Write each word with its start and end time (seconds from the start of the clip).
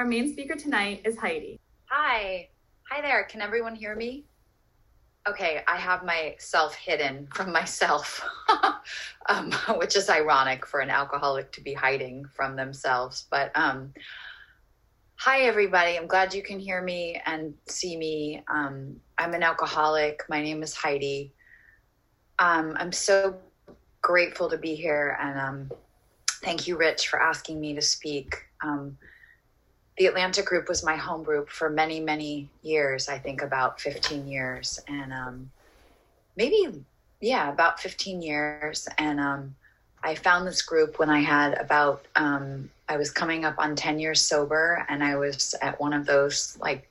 Our 0.00 0.06
main 0.06 0.32
speaker 0.32 0.54
tonight 0.54 1.02
is 1.04 1.18
Heidi. 1.18 1.60
Hi. 1.90 2.48
Hi 2.90 3.02
there. 3.02 3.22
Can 3.24 3.42
everyone 3.42 3.74
hear 3.74 3.94
me? 3.94 4.24
Okay, 5.28 5.60
I 5.68 5.76
have 5.76 6.06
myself 6.06 6.74
hidden 6.74 7.28
from 7.34 7.52
myself, 7.52 8.26
um, 9.28 9.52
which 9.76 9.96
is 9.96 10.08
ironic 10.08 10.64
for 10.64 10.80
an 10.80 10.88
alcoholic 10.88 11.52
to 11.52 11.60
be 11.60 11.74
hiding 11.74 12.24
from 12.34 12.56
themselves. 12.56 13.26
But 13.30 13.52
um, 13.54 13.92
hi, 15.16 15.42
everybody. 15.42 15.98
I'm 15.98 16.06
glad 16.06 16.32
you 16.32 16.42
can 16.42 16.58
hear 16.58 16.80
me 16.80 17.20
and 17.26 17.52
see 17.68 17.94
me. 17.98 18.42
Um, 18.50 18.96
I'm 19.18 19.34
an 19.34 19.42
alcoholic. 19.42 20.22
My 20.30 20.40
name 20.40 20.62
is 20.62 20.74
Heidi. 20.74 21.34
Um, 22.38 22.74
I'm 22.78 22.92
so 22.92 23.36
grateful 24.00 24.48
to 24.48 24.56
be 24.56 24.74
here, 24.74 25.18
and 25.20 25.38
um, 25.38 25.70
thank 26.42 26.66
you, 26.66 26.78
Rich, 26.78 27.08
for 27.08 27.20
asking 27.20 27.60
me 27.60 27.74
to 27.74 27.82
speak. 27.82 28.34
Um, 28.64 28.96
the 29.98 30.06
Atlantic 30.06 30.46
group 30.46 30.68
was 30.68 30.84
my 30.84 30.96
home 30.96 31.22
group 31.22 31.48
for 31.48 31.68
many, 31.68 32.00
many 32.00 32.48
years. 32.62 33.08
I 33.08 33.18
think 33.18 33.42
about 33.42 33.80
15 33.80 34.26
years, 34.26 34.80
and 34.88 35.12
um, 35.12 35.50
maybe 36.36 36.84
yeah, 37.20 37.52
about 37.52 37.80
15 37.80 38.22
years. 38.22 38.88
And 38.98 39.20
um, 39.20 39.54
I 40.02 40.14
found 40.14 40.46
this 40.46 40.62
group 40.62 40.98
when 40.98 41.10
I 41.10 41.20
had 41.20 41.54
about 41.54 42.06
um, 42.16 42.70
I 42.88 42.96
was 42.96 43.10
coming 43.10 43.44
up 43.44 43.54
on 43.58 43.76
10 43.76 43.98
years 43.98 44.20
sober, 44.22 44.84
and 44.88 45.04
I 45.04 45.16
was 45.16 45.54
at 45.62 45.78
one 45.80 45.92
of 45.92 46.06
those 46.06 46.56
like 46.60 46.88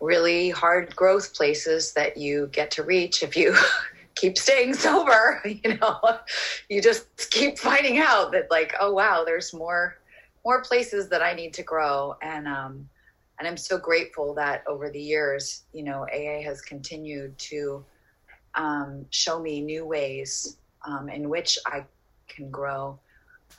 really 0.00 0.50
hard 0.50 0.94
growth 0.94 1.34
places 1.34 1.92
that 1.92 2.16
you 2.16 2.48
get 2.52 2.70
to 2.72 2.82
reach 2.82 3.22
if 3.22 3.36
you 3.36 3.56
keep 4.14 4.38
staying 4.38 4.74
sober. 4.74 5.42
You 5.64 5.78
know, 5.78 6.00
you 6.68 6.80
just 6.80 7.30
keep 7.30 7.58
finding 7.58 7.98
out 7.98 8.32
that 8.32 8.50
like, 8.50 8.74
oh 8.80 8.92
wow, 8.92 9.24
there's 9.24 9.52
more 9.52 9.96
more 10.46 10.62
places 10.62 11.08
that 11.08 11.22
I 11.22 11.34
need 11.34 11.52
to 11.54 11.64
grow. 11.64 12.14
And 12.22 12.46
um, 12.46 12.88
and 13.38 13.48
I'm 13.48 13.56
so 13.56 13.76
grateful 13.76 14.32
that 14.34 14.62
over 14.68 14.88
the 14.88 15.00
years, 15.00 15.64
you 15.72 15.82
know, 15.82 16.06
AA 16.14 16.40
has 16.42 16.62
continued 16.62 17.36
to 17.50 17.84
um, 18.54 19.04
show 19.10 19.40
me 19.40 19.60
new 19.60 19.84
ways 19.84 20.56
um, 20.86 21.08
in 21.08 21.28
which 21.28 21.58
I 21.66 21.84
can 22.28 22.48
grow. 22.48 22.98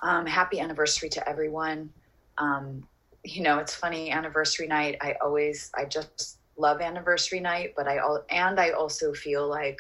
Um, 0.02 0.26
happy 0.26 0.60
anniversary 0.62 1.10
to 1.10 1.30
everyone. 1.30 1.90
Um, 2.38 2.88
you 3.24 3.44
know, 3.44 3.60
it's 3.60 3.76
funny 3.76 4.10
anniversary 4.10 4.68
night. 4.68 4.98
I 5.02 5.16
always, 5.22 5.70
I 5.76 5.84
just 5.86 6.38
love 6.58 6.80
anniversary 6.80 7.42
night, 7.42 7.74
but 7.76 7.88
I 7.88 7.98
all 7.98 8.24
and 8.30 8.60
I 8.60 8.70
also 8.72 9.14
feel 9.14 9.46
like 9.48 9.78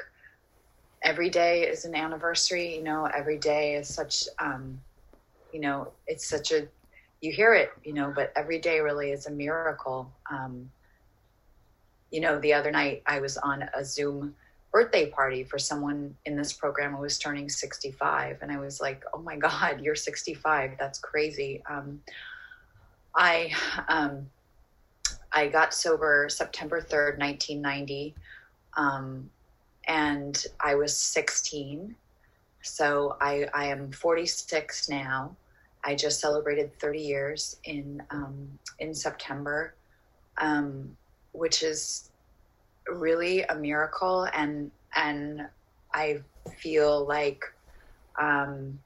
every 1.03 1.29
day 1.29 1.61
is 1.61 1.85
an 1.85 1.95
anniversary. 1.95 2.75
You 2.75 2.83
know, 2.83 3.05
every 3.05 3.37
day 3.37 3.75
is 3.75 3.87
such, 3.87 4.25
um, 4.39 4.79
you 5.53 5.61
know, 5.61 5.93
it's 6.05 6.27
such 6.27 6.51
a 6.51 6.67
you 7.21 7.31
hear 7.31 7.53
it, 7.53 7.71
you 7.83 7.93
know, 7.93 8.11
but 8.15 8.31
every 8.35 8.59
day 8.59 8.79
really 8.79 9.11
is 9.11 9.25
a 9.25 9.31
miracle. 9.31 10.11
Um, 10.31 10.69
you 12.11 12.21
know, 12.21 12.39
the 12.39 12.53
other 12.53 12.71
night 12.71 13.03
I 13.05 13.19
was 13.19 13.37
on 13.37 13.63
a 13.73 13.83
Zoom 13.83 14.35
birthday 14.71 15.09
party 15.09 15.43
for 15.43 15.57
someone 15.57 16.15
in 16.25 16.35
this 16.35 16.53
program 16.53 16.93
who 16.93 17.01
was 17.01 17.17
turning 17.17 17.49
65. 17.49 18.37
And 18.41 18.51
I 18.51 18.59
was 18.59 18.79
like, 18.79 19.03
oh 19.13 19.19
my 19.19 19.35
God, 19.35 19.81
you're 19.81 19.95
65. 19.95 20.71
That's 20.79 20.99
crazy. 20.99 21.63
Um, 21.69 22.01
I, 23.15 23.51
um, 23.87 24.29
I 25.31 25.47
got 25.47 25.73
sober 25.73 26.27
September 26.29 26.81
3rd, 26.81 27.17
1990. 27.17 28.13
Um, 28.75 29.29
and 29.87 30.45
I 30.59 30.75
was 30.75 30.95
16. 30.95 31.95
So 32.61 33.17
I, 33.19 33.47
I 33.53 33.65
am 33.65 33.91
46 33.91 34.89
now. 34.89 35.35
I 35.87 35.95
just 35.95 36.19
celebrated 36.19 36.77
30 36.79 36.99
years 36.99 37.57
in 37.63 38.03
um, 38.11 38.59
in 38.79 38.93
September, 38.93 39.73
um, 40.37 40.97
which 41.31 41.63
is 41.63 42.11
really 42.87 43.43
a 43.43 43.55
miracle, 43.55 44.27
and 44.33 44.69
and 44.97 45.47
I 45.93 46.19
feel 46.57 47.05
like 47.07 47.41
um, 48.19 48.77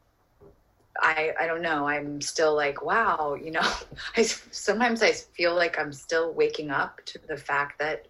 I 1.00 1.34
I 1.40 1.48
don't 1.48 1.64
know. 1.64 1.88
I'm 1.88 2.22
still 2.22 2.56
like 2.56 2.84
wow, 2.84 3.34
you 3.34 3.50
know. 3.50 3.68
I 4.16 4.22
sometimes 4.22 5.02
I 5.02 5.12
feel 5.12 5.56
like 5.56 5.80
I'm 5.80 5.92
still 5.92 6.34
waking 6.34 6.70
up 6.70 7.02
to 7.08 7.20
the 7.28 7.36
fact 7.36 7.80
that 7.80 8.06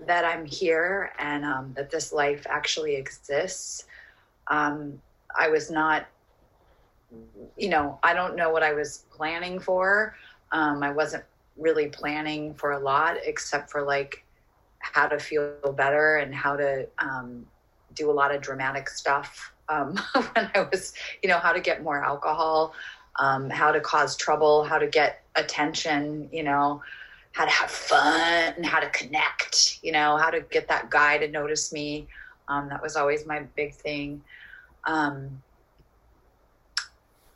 that 0.00 0.24
I'm 0.24 0.44
here 0.44 1.12
and 1.20 1.44
um, 1.44 1.72
that 1.76 1.90
this 1.90 2.12
life 2.12 2.44
actually 2.50 2.96
exists. 2.96 3.84
Um, 4.48 5.00
I 5.38 5.48
was 5.48 5.70
not 5.70 6.06
you 7.56 7.68
know, 7.68 7.98
I 8.02 8.14
don't 8.14 8.36
know 8.36 8.50
what 8.50 8.62
I 8.62 8.72
was 8.72 9.04
planning 9.10 9.58
for. 9.58 10.16
Um, 10.52 10.82
I 10.82 10.90
wasn't 10.90 11.24
really 11.56 11.88
planning 11.88 12.54
for 12.54 12.72
a 12.72 12.78
lot 12.78 13.16
except 13.24 13.70
for 13.70 13.82
like 13.82 14.24
how 14.80 15.08
to 15.08 15.18
feel 15.18 15.74
better 15.76 16.16
and 16.16 16.34
how 16.34 16.56
to 16.56 16.86
um, 16.98 17.46
do 17.94 18.10
a 18.10 18.12
lot 18.12 18.34
of 18.34 18.40
dramatic 18.42 18.88
stuff 18.88 19.52
um, 19.68 19.96
when 20.12 20.50
I 20.54 20.66
was, 20.70 20.94
you 21.22 21.28
know, 21.28 21.38
how 21.38 21.52
to 21.52 21.60
get 21.60 21.82
more 21.82 22.04
alcohol, 22.04 22.74
um, 23.18 23.48
how 23.50 23.72
to 23.72 23.80
cause 23.80 24.16
trouble, 24.16 24.64
how 24.64 24.78
to 24.78 24.86
get 24.86 25.22
attention, 25.36 26.28
you 26.32 26.42
know, 26.42 26.82
how 27.32 27.44
to 27.44 27.50
have 27.50 27.70
fun 27.70 28.54
and 28.56 28.66
how 28.66 28.80
to 28.80 28.88
connect, 28.90 29.80
you 29.82 29.92
know, 29.92 30.16
how 30.16 30.30
to 30.30 30.40
get 30.40 30.68
that 30.68 30.90
guy 30.90 31.18
to 31.18 31.28
notice 31.28 31.72
me. 31.72 32.06
Um, 32.48 32.68
that 32.68 32.82
was 32.82 32.96
always 32.96 33.26
my 33.26 33.40
big 33.56 33.74
thing. 33.74 34.22
Um, 34.84 35.42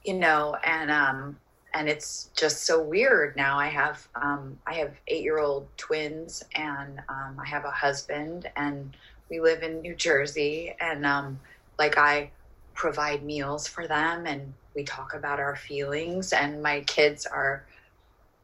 you 0.05 0.15
know, 0.15 0.57
and 0.65 0.91
um, 0.91 1.37
and 1.75 1.89
it's 1.89 2.31
just 2.37 2.65
so 2.65 2.83
weird 2.83 3.37
now. 3.37 3.59
I 3.59 3.69
have 3.69 4.07
um, 4.15 4.59
I 4.67 4.75
have 4.75 4.93
eight 5.09 5.23
year 5.23 5.39
old 5.39 5.67
twins, 5.77 6.45
and 6.55 7.01
um, 7.09 7.39
I 7.41 7.47
have 7.47 7.65
a 7.65 7.71
husband, 7.71 8.51
and 8.57 8.97
we 9.31 9.41
live 9.41 9.63
in 9.63 9.81
New 9.81 9.95
Jersey, 9.95 10.75
and 10.81 11.05
um, 11.05 11.39
like 11.79 11.99
I 11.99 12.31
provide 12.75 13.23
meals 13.23 13.67
for 13.67 13.87
them, 13.87 14.27
and 14.27 14.53
we 14.75 14.85
talk 14.85 15.15
about 15.15 15.41
our 15.41 15.57
feelings, 15.57 16.33
and 16.33 16.63
my 16.63 16.81
kids 16.83 17.27
are 17.27 17.65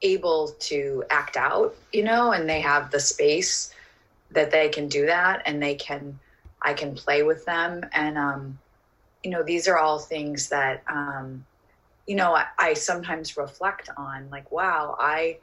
able 0.03 0.48
to 0.59 1.03
act 1.09 1.37
out, 1.37 1.75
you 1.93 2.03
know, 2.03 2.32
and 2.32 2.48
they 2.48 2.60
have 2.60 2.91
the 2.91 3.00
space 3.00 3.72
that 4.32 4.50
they 4.50 4.69
can 4.69 4.88
do 4.88 5.06
that, 5.06 5.43
and 5.47 5.62
they 5.62 5.75
can 5.75 6.19
I 6.62 6.75
can 6.75 6.94
play 6.94 7.22
with 7.22 7.44
them, 7.44 7.84
and 7.93 8.19
um, 8.19 8.59
you 9.24 9.30
know, 9.30 9.42
these 9.42 9.66
are 9.66 9.78
all 9.78 9.98
things 9.98 10.48
that 10.50 10.84
um, 10.86 11.44
you 12.06 12.16
know, 12.16 12.34
I, 12.34 12.46
I 12.58 12.74
sometimes 12.74 13.36
reflect 13.36 13.88
on 13.96 14.28
like, 14.30 14.50
wow, 14.52 14.96
I, 14.98 15.38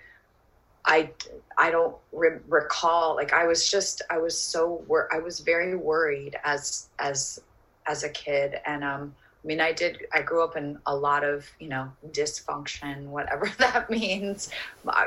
I, 0.86 1.12
I 1.58 1.72
don't 1.72 1.96
re- 2.12 2.40
recall. 2.47 3.16
Like 3.16 3.34
I 3.34 3.46
was 3.46 3.70
just, 3.70 4.02
I 4.09 4.18
was 4.18 4.38
so, 4.38 4.84
wor- 4.88 5.14
I 5.14 5.20
was 5.20 5.40
very 5.40 5.75
worried 5.75 6.36
as, 6.44 6.90
as, 7.00 7.41
as 7.88 8.03
a 8.03 8.09
kid. 8.09 8.59
And, 8.66 8.84
um, 8.84 9.16
I 9.44 9.47
mean, 9.47 9.59
I 9.59 9.72
did, 9.72 10.06
I 10.14 10.22
grew 10.22 10.44
up 10.44 10.56
in 10.56 10.78
a 10.86 10.96
lot 10.96 11.24
of, 11.24 11.50
you 11.59 11.68
know, 11.68 11.91
dysfunction, 12.12 13.06
whatever 13.06 13.52
that 13.58 13.90
means. 13.90 14.52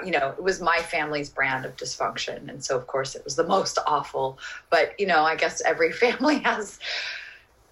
You 0.04 0.10
know, 0.10 0.34
it 0.36 0.42
was 0.42 0.60
my 0.60 0.78
family's 0.78 1.30
brand 1.30 1.64
of 1.64 1.76
dysfunction. 1.76 2.48
And 2.48 2.64
so, 2.64 2.76
of 2.76 2.88
course, 2.88 3.14
it 3.14 3.22
was 3.24 3.36
the 3.36 3.46
most 3.46 3.78
awful. 3.86 4.38
But, 4.70 4.98
you 4.98 5.06
know, 5.06 5.22
I 5.22 5.36
guess 5.36 5.62
every 5.62 5.92
family 6.04 6.40
has 6.40 6.80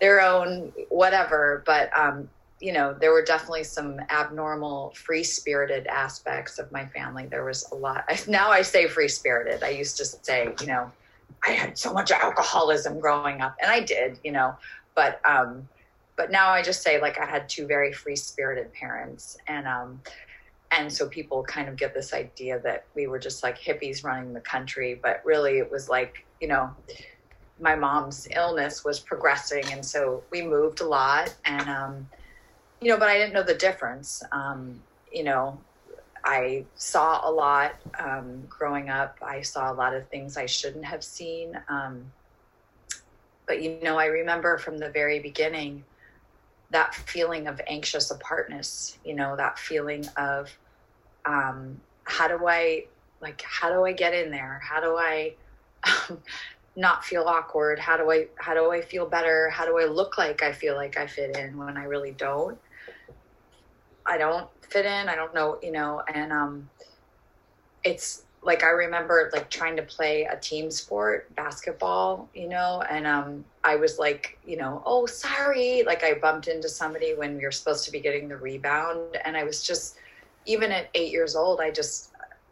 their 0.03 0.21
own 0.21 0.73
whatever. 0.89 1.63
But, 1.65 1.97
um, 1.97 2.29
you 2.61 2.73
know, 2.73 2.93
there 2.93 3.13
were 3.13 3.23
definitely 3.23 3.65
some 3.65 4.01
abnormal, 4.11 4.93
free 4.97 5.23
spirited 5.23 5.87
aspects 5.87 6.59
of 6.59 6.71
my 6.73 6.87
family. 6.87 7.27
There 7.27 7.45
was 7.45 7.71
a 7.71 7.77
lot. 7.77 8.05
Now 8.29 8.51
I 8.51 8.63
say 8.63 8.89
free 8.89 9.09
spirited. 9.09 9.63
I 9.63 9.71
used 9.71 9.97
to 9.99 10.05
say, 10.05 10.53
you 10.61 10.67
know, 10.67 10.91
I 11.47 11.53
had 11.53 11.79
so 11.79 11.93
much 11.93 12.11
alcoholism 12.11 13.01
growing 13.01 13.41
up, 13.41 13.57
and 13.63 13.71
I 13.71 13.81
did, 13.81 14.19
you 14.23 14.33
know, 14.33 14.55
but 14.95 15.21
um, 15.25 15.69
but 16.17 16.31
now 16.31 16.51
I 16.51 16.63
just 16.63 16.83
say 16.83 17.01
like 17.01 17.19
I 17.19 17.25
had 17.25 17.49
two 17.49 17.67
very 17.67 17.93
free 17.93 18.15
spirited 18.15 18.73
parents, 18.73 19.37
and 19.49 19.67
um, 19.67 20.01
and 20.71 20.93
so 20.93 21.09
people 21.09 21.43
kind 21.43 21.69
of 21.69 21.77
get 21.77 21.95
this 21.95 22.13
idea 22.13 22.61
that 22.61 22.85
we 22.95 23.09
were 23.09 23.19
just 23.19 23.43
like 23.43 23.59
hippies 23.59 24.05
running 24.05 24.33
the 24.33 24.41
country, 24.41 25.01
but 25.03 25.21
really 25.25 25.59
it 25.59 25.69
was 25.69 25.89
like 25.89 26.25
you 26.41 26.47
know 26.47 26.71
my 27.61 27.75
mom's 27.75 28.27
illness 28.35 28.85
was 28.85 28.99
progressing, 29.01 29.65
and 29.71 29.85
so 29.85 30.23
we 30.31 30.43
moved 30.43 30.81
a 30.81 30.87
lot, 30.87 31.35
and 31.45 31.69
um, 31.69 32.09
you 32.81 32.89
know, 32.89 32.99
but 32.99 33.09
I 33.09 33.19
didn't 33.19 33.33
know 33.33 33.43
the 33.45 33.55
difference. 33.55 34.23
Um, 34.33 34.81
you 35.13 35.25
know, 35.25 35.59
I 36.25 36.65
saw 36.77 37.29
a 37.29 37.31
lot 37.31 37.75
um, 37.99 38.45
growing 38.49 38.91
up. 38.91 39.17
I 39.23 39.43
saw 39.43 39.73
a 39.73 39.75
lot 39.75 39.95
of 39.95 40.09
things 40.09 40.37
I 40.37 40.47
shouldn't 40.47 40.85
have 40.85 41.03
seen. 41.03 41.59
Um, 41.69 42.05
but, 43.47 43.63
you 43.63 43.79
know, 43.83 43.99
I 43.99 44.07
remember 44.07 44.59
from 44.59 44.79
the 44.79 44.91
very 44.91 45.19
beginning 45.19 45.85
that 46.71 46.95
feeling 46.95 47.49
of 47.49 47.61
anxious 47.67 48.11
apartness, 48.11 48.99
you 49.05 49.15
know, 49.15 49.37
that 49.37 49.59
feeling 49.59 50.07
of 50.17 50.57
um, 51.27 51.81
how 52.05 52.29
do 52.29 52.47
I, 52.47 52.87
like, 53.21 53.43
how 53.43 53.71
do 53.71 53.85
I 53.85 53.93
get 53.93 54.15
in 54.15 54.31
there? 54.31 54.61
How 54.63 54.81
do 54.81 54.97
I 54.97 55.35
not 56.77 57.05
feel 57.05 57.25
awkward? 57.25 57.79
How 57.79 57.97
do 57.97 58.11
I, 58.11 58.27
how 58.39 58.55
do 58.55 58.71
I 58.71 58.81
feel 58.81 59.07
better? 59.07 59.51
How 59.51 59.65
do 59.65 59.79
I 59.79 59.85
look 59.85 60.19
like 60.19 60.43
I 60.43 60.53
feel 60.53 60.75
like 60.75 60.97
I 60.97 61.07
fit 61.07 61.37
in 61.37 61.57
when 61.57 61.77
I 61.77 61.85
really 61.85 62.13
don't? 62.13 62.59
I 64.07 64.19
don't 64.19 64.49
fit 64.69 64.87
in. 64.87 65.09
I 65.09 65.15
don't 65.15 65.35
know, 65.35 65.59
you 65.63 65.71
know, 65.71 66.03
and 66.13 66.33
um, 66.33 66.69
it's 67.85 68.25
like 68.43 68.65
I 68.65 68.71
remember 68.71 69.31
like 69.33 69.51
trying 69.51 69.77
to 69.77 69.83
play 69.83 70.25
a 70.25 70.37
team 70.37 70.71
sport, 70.71 71.35
basketball, 71.37 72.29
you 72.35 72.49
know, 72.49 72.83
and 72.91 73.07
um 73.07 73.45
I 73.65 73.77
was 73.77 73.99
like, 73.99 74.39
you 74.45 74.57
know, 74.57 74.83
oh 74.85 75.07
sorry, 75.07 75.85
like 75.87 76.03
I 76.03 76.15
bumped 76.15 76.49
into 76.49 76.69
somebody 76.69 77.15
when 77.15 77.37
we 77.37 77.45
were 77.45 77.53
supposed 77.53 77.85
to 77.85 77.93
be 77.93 78.01
getting 78.01 78.29
the 78.29 78.37
rebound 78.37 79.17
and 79.25 79.37
I 79.37 79.45
was 79.45 79.63
just 79.65 79.97
even 80.45 80.73
at 80.73 80.89
8 80.95 81.13
years 81.13 81.37
old, 81.37 81.61
I 81.61 81.71
just 81.71 82.11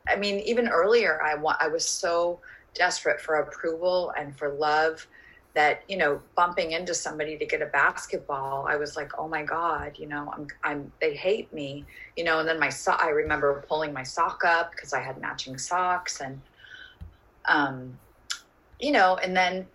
I 0.09 0.17
mean, 0.17 0.41
even 0.41 0.69
earlier 0.69 1.21
I 1.23 1.35
wa- 1.35 1.57
I 1.61 1.69
was 1.69 1.87
so 1.87 2.41
desperate 2.75 3.21
for 3.21 3.37
approval 3.37 4.13
and 4.19 4.37
for 4.37 4.51
love 4.55 5.07
that 5.55 5.83
you 5.89 5.97
know 5.97 6.21
bumping 6.37 6.73
into 6.73 6.95
somebody 6.95 7.37
to 7.37 7.45
get 7.45 7.61
a 7.61 7.67
basketball 7.67 8.67
i 8.69 8.77
was 8.77 8.97
like 8.97 9.11
oh 9.19 9.27
my 9.27 9.43
god 9.43 9.99
you 9.99 10.07
know 10.07 10.33
i'm 10.37 10.47
i'm 10.63 10.93
they 11.01 11.15
hate 11.15 11.53
me 11.53 11.85
you 12.17 12.23
know 12.23 12.39
and 12.39 12.49
then 12.49 12.59
my 12.59 12.69
so- 12.69 12.97
i 12.99 13.09
remember 13.09 13.65
pulling 13.69 13.93
my 13.93 14.03
sock 14.03 14.43
up 14.45 14.71
because 14.71 14.93
i 14.93 15.01
had 15.01 15.21
matching 15.21 15.59
socks 15.59 16.21
and 16.21 16.41
um 17.47 17.99
you 18.79 18.93
know 18.93 19.17
and 19.17 19.37
then 19.37 19.67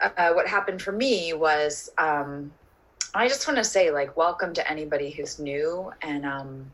uh, 0.00 0.32
what 0.32 0.46
happened 0.46 0.80
for 0.80 0.92
me 0.92 1.34
was 1.34 1.90
um 1.98 2.50
i 3.14 3.28
just 3.28 3.46
want 3.46 3.58
to 3.58 3.64
say 3.64 3.90
like 3.90 4.16
welcome 4.16 4.54
to 4.54 4.70
anybody 4.70 5.10
who's 5.10 5.38
new 5.38 5.92
and 6.02 6.24
um 6.24 6.70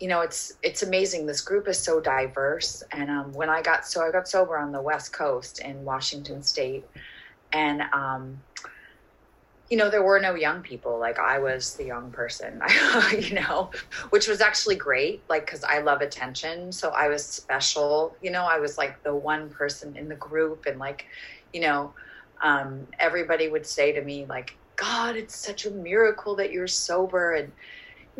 you 0.00 0.08
know 0.08 0.20
it's 0.20 0.52
it's 0.62 0.82
amazing. 0.82 1.26
This 1.26 1.40
group 1.40 1.68
is 1.68 1.78
so 1.78 2.00
diverse. 2.00 2.82
And 2.92 3.10
um 3.10 3.32
when 3.32 3.48
i 3.48 3.62
got 3.62 3.86
so 3.86 4.02
i 4.02 4.10
got 4.10 4.28
sober 4.28 4.58
on 4.58 4.72
the 4.72 4.82
west 4.82 5.12
coast 5.12 5.60
in 5.60 5.84
washington 5.84 6.42
state. 6.42 6.84
And 7.52 7.82
um, 7.92 8.42
you 9.70 9.76
know 9.76 9.90
there 9.90 10.02
were 10.02 10.20
no 10.20 10.34
young 10.34 10.62
people. 10.62 10.98
Like 10.98 11.18
i 11.18 11.38
was 11.38 11.74
the 11.76 11.84
young 11.84 12.10
person 12.10 12.60
you 13.18 13.34
know 13.34 13.70
which 14.10 14.28
was 14.28 14.40
actually 14.40 14.76
great 14.76 15.22
like 15.28 15.46
because 15.46 15.64
i 15.64 15.80
love 15.80 16.02
attention. 16.02 16.72
So 16.72 16.90
i 16.90 17.08
was 17.08 17.24
special 17.24 18.16
you 18.22 18.30
know 18.30 18.44
i 18.44 18.58
was 18.58 18.76
like 18.78 19.02
the 19.02 19.14
one 19.14 19.48
person 19.50 19.96
in 19.96 20.08
the 20.08 20.16
group. 20.16 20.66
And 20.66 20.78
like 20.78 21.06
you 21.52 21.60
know 21.60 21.94
um, 22.42 22.86
everybody 22.98 23.48
would 23.48 23.64
say 23.64 23.92
to 23.92 24.02
me 24.02 24.26
like 24.26 24.58
god 24.76 25.16
it's 25.16 25.34
such 25.34 25.64
a 25.64 25.70
miracle 25.70 26.36
that 26.36 26.52
you're 26.52 26.66
sober. 26.66 27.32
And 27.32 27.50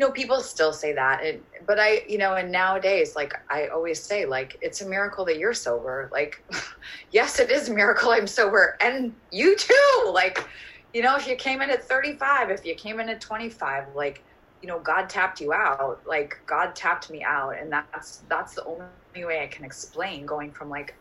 know 0.05 0.11
people 0.11 0.39
still 0.41 0.73
say 0.73 0.93
that 0.93 1.23
and 1.23 1.41
but 1.65 1.79
i 1.79 2.03
you 2.07 2.17
know 2.17 2.35
and 2.35 2.51
nowadays 2.51 3.13
like 3.15 3.33
i 3.49 3.67
always 3.67 4.05
say 4.05 4.25
like 4.25 4.57
it's 4.61 4.81
a 4.81 4.87
miracle 4.87 5.25
that 5.25 5.37
you're 5.37 5.53
sober. 5.53 6.09
Like 6.11 6.35
yes 7.11 7.39
it 7.39 7.51
is 7.51 7.69
a 7.69 7.73
miracle 7.73 8.11
i'm 8.11 8.27
sober 8.27 8.75
and 8.81 9.13
you 9.31 9.55
too. 9.57 10.11
Like 10.11 10.47
you 10.93 11.01
know 11.01 11.15
if 11.15 11.27
you 11.27 11.35
came 11.35 11.61
in 11.61 11.69
at 11.69 11.83
35 11.83 12.51
if 12.51 12.65
you 12.65 12.75
came 12.75 12.99
in 12.99 13.09
at 13.09 13.21
25 13.21 13.95
like 13.95 14.23
you 14.61 14.67
know 14.67 14.79
god 14.79 15.09
tapped 15.09 15.41
you 15.41 15.51
out. 15.53 16.01
Like 16.05 16.33
god 16.45 16.75
tapped 16.75 17.09
me 17.09 17.23
out 17.23 17.55
and 17.59 17.71
that's 17.71 18.23
that's 18.29 18.53
the 18.53 18.65
only 18.65 19.25
way 19.25 19.41
i 19.41 19.47
can 19.47 19.65
explain 19.65 20.25
going 20.25 20.51
from 20.51 20.69
like 20.69 20.93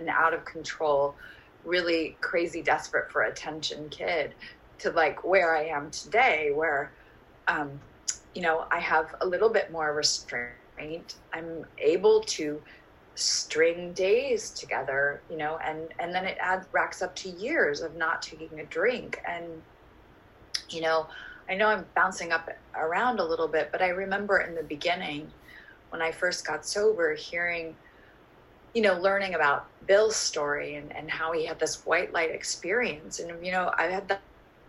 an 0.00 0.08
out 0.08 0.32
of 0.32 0.44
control 0.44 1.14
really 1.64 2.16
crazy 2.20 2.62
desperate 2.62 3.10
for 3.10 3.22
attention 3.22 3.88
kid 3.90 4.34
to 4.78 4.90
like 4.90 5.24
where 5.24 5.56
i 5.56 5.64
am 5.64 5.90
today 5.90 6.50
where 6.54 6.92
um 7.48 7.80
you 8.34 8.42
know, 8.42 8.66
I 8.70 8.80
have 8.80 9.14
a 9.20 9.26
little 9.26 9.48
bit 9.48 9.70
more 9.70 9.94
restraint. 9.94 11.14
I'm 11.32 11.64
able 11.78 12.20
to 12.20 12.60
string 13.14 13.92
days 13.92 14.50
together, 14.50 15.20
you 15.30 15.36
know, 15.36 15.58
and 15.64 15.88
and 16.00 16.12
then 16.14 16.24
it 16.24 16.36
adds 16.40 16.66
racks 16.72 17.00
up 17.00 17.14
to 17.16 17.28
years 17.30 17.80
of 17.80 17.94
not 17.96 18.22
taking 18.22 18.60
a 18.60 18.64
drink. 18.64 19.20
And 19.26 19.62
you 20.68 20.80
know, 20.80 21.06
I 21.48 21.54
know 21.54 21.68
I'm 21.68 21.86
bouncing 21.94 22.32
up 22.32 22.50
around 22.74 23.20
a 23.20 23.24
little 23.24 23.48
bit, 23.48 23.68
but 23.70 23.82
I 23.82 23.88
remember 23.88 24.40
in 24.40 24.54
the 24.54 24.62
beginning 24.62 25.30
when 25.90 26.02
I 26.02 26.10
first 26.10 26.46
got 26.46 26.66
sober, 26.66 27.14
hearing, 27.14 27.76
you 28.74 28.82
know, 28.82 28.98
learning 28.98 29.34
about 29.34 29.66
Bill's 29.86 30.16
story 30.16 30.74
and, 30.74 30.94
and 30.96 31.10
how 31.10 31.32
he 31.32 31.44
had 31.44 31.60
this 31.60 31.84
white 31.86 32.12
light 32.12 32.30
experience. 32.30 33.20
And, 33.20 33.44
you 33.44 33.52
know, 33.52 33.72
I 33.78 33.84
had 33.84 34.08
that, 34.08 34.22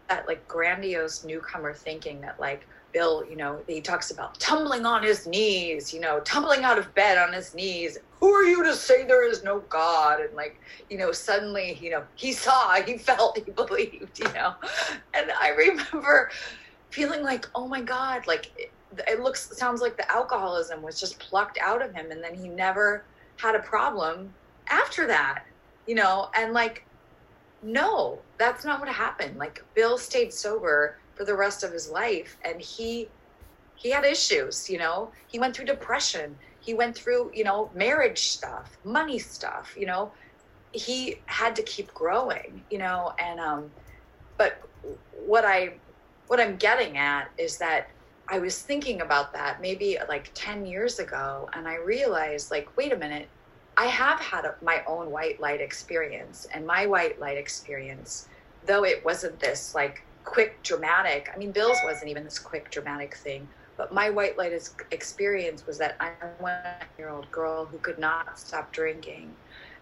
that 0.09 0.27
like 0.27 0.47
grandiose 0.47 1.23
newcomer 1.23 1.73
thinking 1.73 2.21
that 2.21 2.39
like, 2.39 2.67
Bill, 2.95 3.25
you 3.29 3.35
know, 3.35 3.59
he 3.67 3.81
talks 3.81 4.09
about 4.09 4.39
tumbling 4.39 4.85
on 4.85 5.03
his 5.03 5.27
knees, 5.27 5.93
you 5.93 5.99
know, 5.99 6.21
tumbling 6.21 6.63
out 6.63 6.79
of 6.79 6.95
bed 6.95 7.17
on 7.17 7.33
his 7.33 7.53
knees. 7.53 7.97
Who 8.21 8.29
are 8.29 8.45
you 8.45 8.63
to 8.63 8.73
say 8.73 9.03
there 9.03 9.29
is 9.29 9.43
no 9.43 9.59
God? 9.67 10.21
And 10.21 10.33
like, 10.33 10.61
you 10.89 10.97
know, 10.97 11.11
suddenly, 11.11 11.77
you 11.81 11.89
know, 11.89 12.05
he 12.15 12.31
saw, 12.31 12.71
he 12.75 12.97
felt, 13.09 13.37
he 13.37 13.51
believed, 13.51 14.17
you 14.17 14.31
know. 14.31 14.55
And 15.13 15.29
I 15.29 15.49
remember 15.49 16.31
feeling 16.89 17.21
like, 17.21 17.49
oh 17.53 17.67
my 17.67 17.81
God, 17.81 18.27
like 18.27 18.49
it, 18.57 18.71
it 19.09 19.19
looks, 19.19 19.57
sounds 19.57 19.81
like 19.81 19.97
the 19.97 20.09
alcoholism 20.09 20.81
was 20.81 20.97
just 20.97 21.19
plucked 21.19 21.57
out 21.57 21.81
of 21.81 21.93
him. 21.93 22.11
And 22.11 22.23
then 22.23 22.33
he 22.33 22.47
never 22.47 23.03
had 23.35 23.55
a 23.55 23.59
problem 23.59 24.33
after 24.69 25.05
that, 25.07 25.43
you 25.85 25.95
know, 25.95 26.29
and 26.33 26.53
like, 26.53 26.85
no, 27.61 28.19
that's 28.37 28.63
not 28.63 28.79
what 28.79 28.87
happened. 28.87 29.37
Like, 29.37 29.61
Bill 29.73 29.97
stayed 29.97 30.31
sober 30.31 30.97
for 31.15 31.25
the 31.25 31.35
rest 31.35 31.63
of 31.63 31.71
his 31.71 31.89
life. 31.89 32.37
And 32.43 32.61
he 32.61 33.09
he 33.75 33.91
had 33.91 34.05
issues 34.05 34.69
you 34.69 34.77
know? 34.77 35.11
He 35.27 35.39
went 35.39 35.55
through 35.55 35.65
depression. 35.65 36.37
He 36.59 36.73
went 36.73 36.95
through 36.95 37.31
you 37.33 37.43
know 37.43 37.69
marriage 37.73 38.27
stuff 38.27 38.77
money 38.83 39.19
stuff 39.19 39.75
you 39.77 39.85
know? 39.85 40.11
He 40.71 41.19
had 41.25 41.55
to 41.55 41.63
keep 41.63 41.93
growing 41.93 42.63
you 42.69 42.77
know? 42.77 43.13
And 43.19 43.39
um 43.39 43.71
but 44.37 44.61
what 45.25 45.45
i 45.45 45.73
what 46.27 46.39
i'm 46.39 46.57
getting 46.57 46.97
at 46.97 47.29
is 47.37 47.57
that 47.57 47.89
i 48.27 48.37
was 48.37 48.61
thinking 48.61 49.01
about 49.01 49.33
that 49.33 49.61
maybe 49.61 49.97
like 50.07 50.29
10 50.33 50.65
years 50.65 50.99
ago 50.99 51.49
and 51.53 51.67
i 51.67 51.75
realized 51.75 52.51
like 52.51 52.75
wait 52.77 52.91
a 52.91 52.97
minute 52.97 53.27
i 53.77 53.85
have 53.85 54.19
had 54.19 54.45
a, 54.45 54.55
my 54.61 54.83
own 54.87 55.11
white 55.11 55.39
light 55.39 55.61
experience. 55.61 56.47
And 56.53 56.65
my 56.65 56.85
white 56.85 57.19
light 57.19 57.37
experience 57.37 58.27
though 58.65 58.83
it 58.83 59.03
wasn't 59.05 59.39
this 59.39 59.75
like 59.75 60.03
quick 60.25 60.61
dramatic 60.63 61.29
i 61.33 61.37
mean 61.37 61.51
bill's 61.51 61.77
wasn't 61.85 62.09
even 62.09 62.23
this 62.23 62.39
quick 62.39 62.69
dramatic 62.71 63.15
thing 63.15 63.47
but 63.77 63.93
my 63.93 64.09
white 64.09 64.37
light 64.37 64.53
experience 64.91 65.65
was 65.65 65.77
that 65.77 65.95
i'm 65.99 66.13
a 66.21 66.41
one 66.41 66.57
year 66.97 67.09
old 67.09 67.29
girl 67.31 67.65
who 67.65 67.77
could 67.77 67.99
not 67.99 68.37
stop 68.37 68.71
drinking 68.73 69.31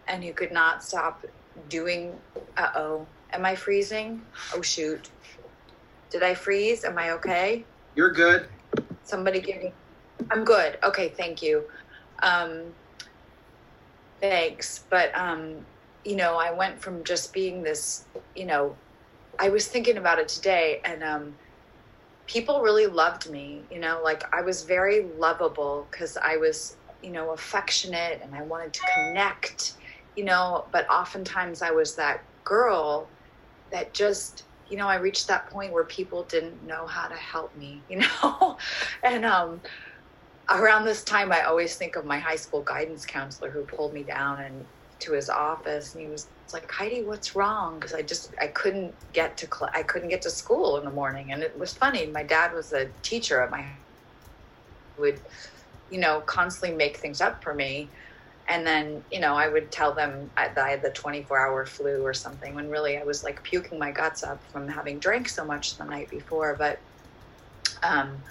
and 0.08 0.24
who 0.24 0.34
could 0.34 0.52
not 0.52 0.84
stop 0.84 1.26
doing 1.70 2.14
uh-oh. 2.58 3.06
Am 3.32 3.46
i 3.46 3.56
freezing? 3.56 4.22
Oh 4.56 4.62
shoot. 4.62 5.10
Did 6.10 6.24
i 6.24 6.34
freeze? 6.34 6.84
Am 6.84 6.98
i 6.98 7.12
okay? 7.12 7.66
You're 7.96 8.12
good. 8.12 8.48
Somebody 9.04 9.40
give 9.42 9.58
me 9.58 9.74
i'm 10.32 10.44
good. 10.44 10.78
Okay 10.84 11.10
thank 11.10 11.42
you. 11.42 11.64
Um 12.22 12.64
thanks. 14.22 14.84
But 14.90 15.16
um 15.18 15.66
you 16.06 16.16
know 16.16 16.36
i 16.36 16.52
went 16.52 16.82
from 16.82 17.04
just 17.04 17.34
being 17.34 17.64
this 17.64 18.06
you 18.36 18.46
know 18.46 18.76
I 19.40 19.50
was 19.50 19.68
thinking 19.68 19.98
about 19.98 20.20
it 20.20 20.28
today, 20.28 20.82
and 20.86 21.04
um, 21.04 21.36
people 22.28 22.62
really 22.62 22.88
loved 22.88 23.30
me. 23.30 23.62
You 23.72 23.80
know, 23.80 24.02
like 24.04 24.24
I 24.34 24.42
was 24.42 24.64
very 24.64 25.04
lovable 25.18 25.88
because 25.92 26.18
I 26.18 26.38
was, 26.38 26.78
you 27.02 27.12
know, 27.12 27.32
affectionate 27.32 28.22
and 28.24 28.34
I 28.36 28.44
wanted 28.44 28.74
to 28.74 28.82
connect. 28.94 29.74
You 30.16 30.26
know, 30.26 30.66
but 30.72 30.88
oftentimes 30.90 31.62
I 31.62 31.72
was 31.72 31.96
that 31.96 32.22
girl 32.44 33.08
that 33.72 33.94
just, 33.94 34.44
you 34.70 34.78
know, 34.78 34.88
I 34.88 34.96
reached 34.96 35.28
that 35.28 35.50
point 35.50 35.74
where 35.74 35.86
people 35.86 36.24
didn't 36.24 36.66
know 36.68 36.86
how 36.86 37.08
to 37.08 37.16
help 37.16 37.56
me. 37.58 37.82
You 37.90 38.02
know, 38.02 38.58
and 39.04 39.26
um, 39.26 39.62
around 40.50 40.86
this 40.86 41.04
time, 41.04 41.32
I 41.32 41.42
always 41.44 41.76
think 41.76 41.96
of 41.96 42.06
my 42.06 42.20
high 42.20 42.36
school 42.36 42.62
guidance 42.62 43.06
counselor 43.06 43.50
who 43.50 43.64
pulled 43.64 43.94
me 43.94 44.04
down 44.04 44.42
and 44.42 44.66
to 45.04 45.14
his 45.14 45.30
office, 45.30 45.94
and 45.96 46.04
he 46.04 46.10
was 46.10 46.30
like 46.54 46.72
Heidi, 46.72 47.04
what's 47.04 47.36
wrong? 47.36 47.80
Because 47.80 47.94
I 47.94 48.02
just 48.04 48.34
I 48.42 48.48
couldn't 48.48 48.96
get 49.14 49.38
to 49.38 49.48
cl- 49.48 49.72
I 49.74 49.84
couldn't 49.84 50.10
get 50.10 50.22
to 50.24 50.30
school 50.30 50.78
in 50.78 50.86
the 50.86 50.92
morning, 50.92 51.32
and 51.32 51.44
it 51.44 51.58
was 51.58 51.74
funny. 51.76 52.12
My 52.12 52.24
dad 52.24 52.54
was 52.54 52.74
a 52.74 52.92
teacher 53.04 53.42
at 53.42 53.52
my 53.52 53.66
would, 54.98 55.22
you 55.90 56.00
know, 56.00 56.22
constantly 56.22 56.78
make 56.78 56.98
things 56.98 57.22
up 57.22 57.44
for 57.44 57.56
me, 57.56 57.94
and 58.48 58.68
then 58.68 59.04
you 59.12 59.20
know 59.20 59.36
I 59.36 59.50
would 59.50 59.72
tell 59.72 59.96
them 59.96 60.32
that 60.38 60.58
I 60.58 60.70
had 60.72 60.84
the 60.84 60.92
24 60.92 61.40
hour 61.40 61.66
flu 61.66 62.04
or 62.04 62.14
something 62.14 62.56
when 62.56 62.70
really 62.70 62.98
I 62.98 63.04
was 63.04 63.24
like 63.24 63.44
puking 63.44 63.80
my 63.80 63.92
guts 63.92 64.24
up 64.24 64.44
from 64.52 64.68
having 64.70 65.00
drank 65.00 65.30
so 65.30 65.46
much 65.46 65.78
the 65.78 65.86
night 65.86 66.10
before. 66.10 66.56
But, 66.58 66.80
um, 67.84 68.24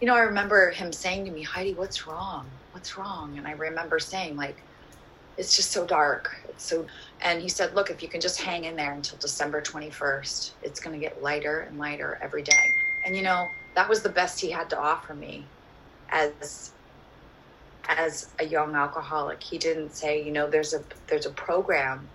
you 0.00 0.08
know, 0.08 0.16
I 0.16 0.20
remember 0.22 0.70
him 0.72 0.92
saying 0.92 1.26
to 1.26 1.32
me, 1.32 1.42
Heidi, 1.42 1.74
what's 1.74 2.06
wrong? 2.06 2.52
What's 2.72 2.96
wrong? 2.96 3.38
And 3.38 3.46
I 3.46 3.52
remember 3.52 3.98
saying 4.00 4.36
like 4.36 4.64
it's 5.36 5.56
just 5.56 5.70
so 5.72 5.86
dark. 5.86 6.36
It's 6.48 6.64
so, 6.64 6.86
and 7.20 7.40
he 7.40 7.48
said, 7.48 7.74
look, 7.74 7.90
if 7.90 8.02
you 8.02 8.08
can 8.08 8.20
just 8.20 8.40
hang 8.40 8.64
in 8.64 8.76
there 8.76 8.92
until 8.92 9.18
December 9.18 9.60
21st, 9.62 10.52
it's 10.62 10.80
going 10.80 10.98
to 10.98 11.00
get 11.00 11.22
lighter 11.22 11.60
and 11.60 11.78
lighter 11.78 12.18
every 12.22 12.42
day. 12.42 12.74
And 13.04 13.16
you 13.16 13.22
know, 13.22 13.46
that 13.74 13.88
was 13.88 14.02
the 14.02 14.08
best 14.08 14.40
he 14.40 14.50
had 14.50 14.68
to 14.70 14.78
offer 14.78 15.14
me 15.14 15.44
as 16.10 16.72
as 17.88 18.30
a 18.38 18.44
young 18.44 18.74
alcoholic. 18.74 19.42
He 19.42 19.58
didn't 19.58 19.94
say, 19.94 20.22
you 20.22 20.32
know, 20.32 20.48
there's 20.48 20.74
a 20.74 20.82
there's 21.08 21.26
a 21.26 21.30
program 21.30 22.08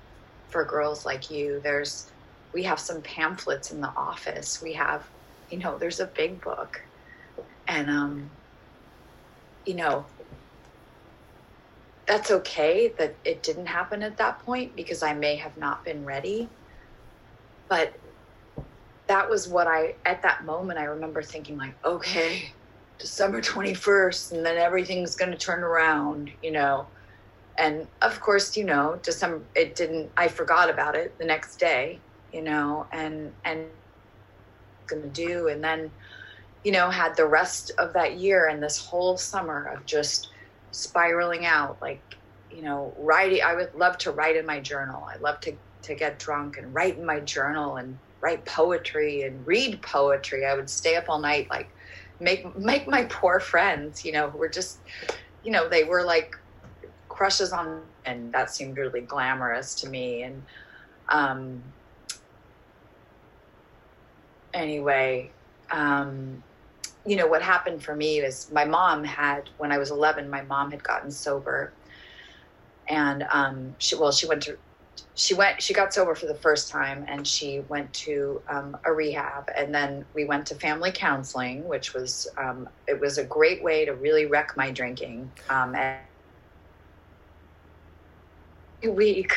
for 0.50 0.64
girls 0.64 1.06
like 1.06 1.30
you. 1.30 1.60
There's 1.62 2.12
we 2.54 2.64
have 2.64 2.80
some 2.80 3.02
pamphlets 3.02 3.72
in 3.72 3.82
the 3.82 3.90
office. 3.90 4.62
We 4.62 4.74
have, 4.74 5.04
you 5.50 5.58
know, 5.58 5.78
there's 5.78 6.00
a 6.00 6.06
big 6.08 6.42
book. 6.42 6.82
And 7.68 7.90
um 7.90 8.30
you 9.66 9.76
know, 9.76 10.06
that's 12.08 12.32
okay 12.32 12.94
that 12.98 13.14
it 13.26 13.44
didn't 13.44 13.66
happen 13.66 14.02
at 14.02 14.18
that 14.18 14.40
point 14.40 14.76
because 14.76 15.04
I 15.04 15.14
may 15.14 15.36
have 15.36 15.56
not 15.58 15.84
been 15.84 16.06
ready. 16.06 16.50
But 17.68 17.94
that 19.08 19.30
was 19.30 19.48
what 19.48 19.68
I, 19.68 19.96
at 20.06 20.22
that 20.22 20.46
moment, 20.46 20.80
I 20.80 20.86
remember 20.86 21.22
thinking, 21.22 21.58
like, 21.58 21.76
okay, 21.84 22.50
December 22.98 23.42
21st, 23.42 24.32
and 24.32 24.46
then 24.46 24.58
everything's 24.58 25.16
going 25.16 25.32
to 25.32 25.38
turn 25.38 25.64
around, 25.64 26.32
you 26.42 26.52
know. 26.52 26.88
And 27.58 27.88
of 28.02 28.22
course, 28.22 28.56
you 28.56 28.64
know, 28.64 29.00
December, 29.04 29.42
it 29.54 29.76
didn't, 29.76 30.10
I 30.16 30.30
forgot 30.30 30.70
about 30.70 30.96
it 30.96 31.18
the 31.18 31.26
next 31.26 31.58
day, 31.58 32.00
you 32.32 32.42
know, 32.42 32.88
and, 32.92 33.34
and, 33.44 33.66
going 34.88 35.02
to 35.02 35.10
do. 35.10 35.50
And 35.50 35.62
then, 35.62 35.92
you 36.64 36.72
know, 36.72 36.90
had 36.90 37.18
the 37.18 37.26
rest 37.26 37.72
of 37.78 37.92
that 37.92 38.18
year 38.18 38.48
and 38.48 38.64
this 38.64 38.78
whole 38.78 39.18
summer 39.18 39.66
of 39.66 39.86
just 39.86 40.30
spiraling 40.78 41.46
out, 41.46 41.82
like, 41.82 42.02
you 42.52 42.62
know, 42.62 42.94
writing. 42.98 43.42
I 43.44 43.56
would 43.56 43.74
love 43.76 43.98
to 44.00 44.12
write 44.12 44.36
in 44.36 44.46
my 44.46 44.60
journal. 44.60 45.04
I 45.04 45.18
love 45.18 45.40
to, 45.42 45.54
to 45.84 45.96
get 45.96 46.20
drunk 46.20 46.58
and 46.58 46.74
write 46.74 46.98
in 46.98 47.06
my 47.06 47.20
journal 47.20 47.78
and 47.78 47.98
write 48.22 48.46
poetry 48.46 49.24
and 49.24 49.46
read 49.46 49.82
poetry. 49.82 50.46
I 50.46 50.54
would 50.56 50.70
stay 50.70 50.96
up 50.96 51.10
all 51.10 51.20
night, 51.20 51.50
like, 51.50 51.70
make 52.20 52.56
make 52.58 52.88
my 52.88 53.04
poor 53.06 53.40
friends, 53.40 54.04
you 54.06 54.12
know, 54.12 54.30
who 54.30 54.38
were 54.38 54.50
just, 54.50 54.80
you 55.44 55.52
know, 55.52 55.68
they 55.68 55.84
were 55.84 56.04
like 56.04 56.36
crushes 57.10 57.52
on, 57.52 57.82
and 58.06 58.32
that 58.34 58.50
seemed 58.52 58.78
really 58.78 59.02
glamorous 59.02 59.76
to 59.76 59.90
me. 59.90 60.24
And 60.24 60.44
um, 61.10 61.62
anyway, 64.54 65.30
um, 65.72 66.44
you 67.08 67.16
know, 67.16 67.26
what 67.26 67.42
happened 67.42 67.82
for 67.82 67.96
me 67.96 68.20
is 68.20 68.52
my 68.52 68.66
mom 68.66 69.04
had, 69.06 69.50
when 69.58 69.72
I 69.72 69.78
was 69.78 69.92
11, 69.92 70.30
my 70.30 70.42
mom 70.42 70.72
had 70.72 70.84
gotten 70.84 71.10
sober. 71.10 71.74
And 72.90 73.26
um, 73.32 73.76
she, 73.78 73.96
well, 73.96 74.12
she 74.12 74.28
went 74.28 74.44
to, 74.44 74.58
she 75.16 75.34
went, 75.34 75.62
she 75.62 75.74
got 75.74 75.94
sober 75.94 76.16
for 76.16 76.26
the 76.26 76.36
first 76.36 76.70
time 76.70 77.06
and 77.08 77.26
she 77.26 77.62
went 77.70 77.94
to 77.94 78.42
um, 78.50 78.76
a 78.86 78.92
rehab. 78.92 79.50
And 79.58 79.74
then 79.74 80.06
we 80.14 80.26
went 80.26 80.46
to 80.48 80.56
family 80.56 80.92
counseling, 80.92 81.66
which 81.66 81.94
was, 81.94 82.28
um, 82.38 82.68
it 82.88 83.00
was 83.00 83.18
a 83.18 83.24
great 83.24 83.64
way 83.64 83.86
to 83.86 83.94
really 83.94 84.26
wreck 84.26 84.58
my 84.58 84.70
drinking. 84.70 85.32
Um, 85.50 85.76
and 85.76 86.00
week 88.94 89.34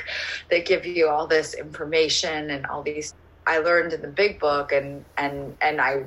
they 0.50 0.60
give 0.60 0.84
you 0.84 1.08
all 1.08 1.26
this 1.26 1.54
information 1.54 2.50
and 2.50 2.66
all 2.66 2.82
these 2.82 3.14
I 3.46 3.58
learned 3.58 3.92
in 3.94 4.02
the 4.02 4.08
big 4.08 4.38
book 4.38 4.70
and 4.70 5.04
and 5.16 5.56
and 5.62 5.80
I 5.80 6.04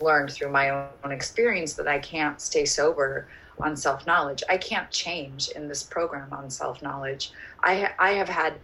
learned 0.00 0.30
through 0.30 0.50
my 0.50 0.70
own 0.70 1.12
experience 1.12 1.74
that 1.74 1.88
I 1.88 1.98
can't 1.98 2.40
stay 2.40 2.64
sober 2.64 3.28
on 3.60 3.76
self 3.76 4.06
knowledge. 4.06 4.42
I 4.48 4.56
can't 4.56 4.90
change 4.90 5.48
in 5.50 5.68
this 5.68 5.82
program 5.82 6.32
on 6.32 6.50
self 6.50 6.82
knowledge. 6.82 7.32
I 7.62 7.90
I 7.98 8.12
have 8.12 8.28
had 8.28 8.54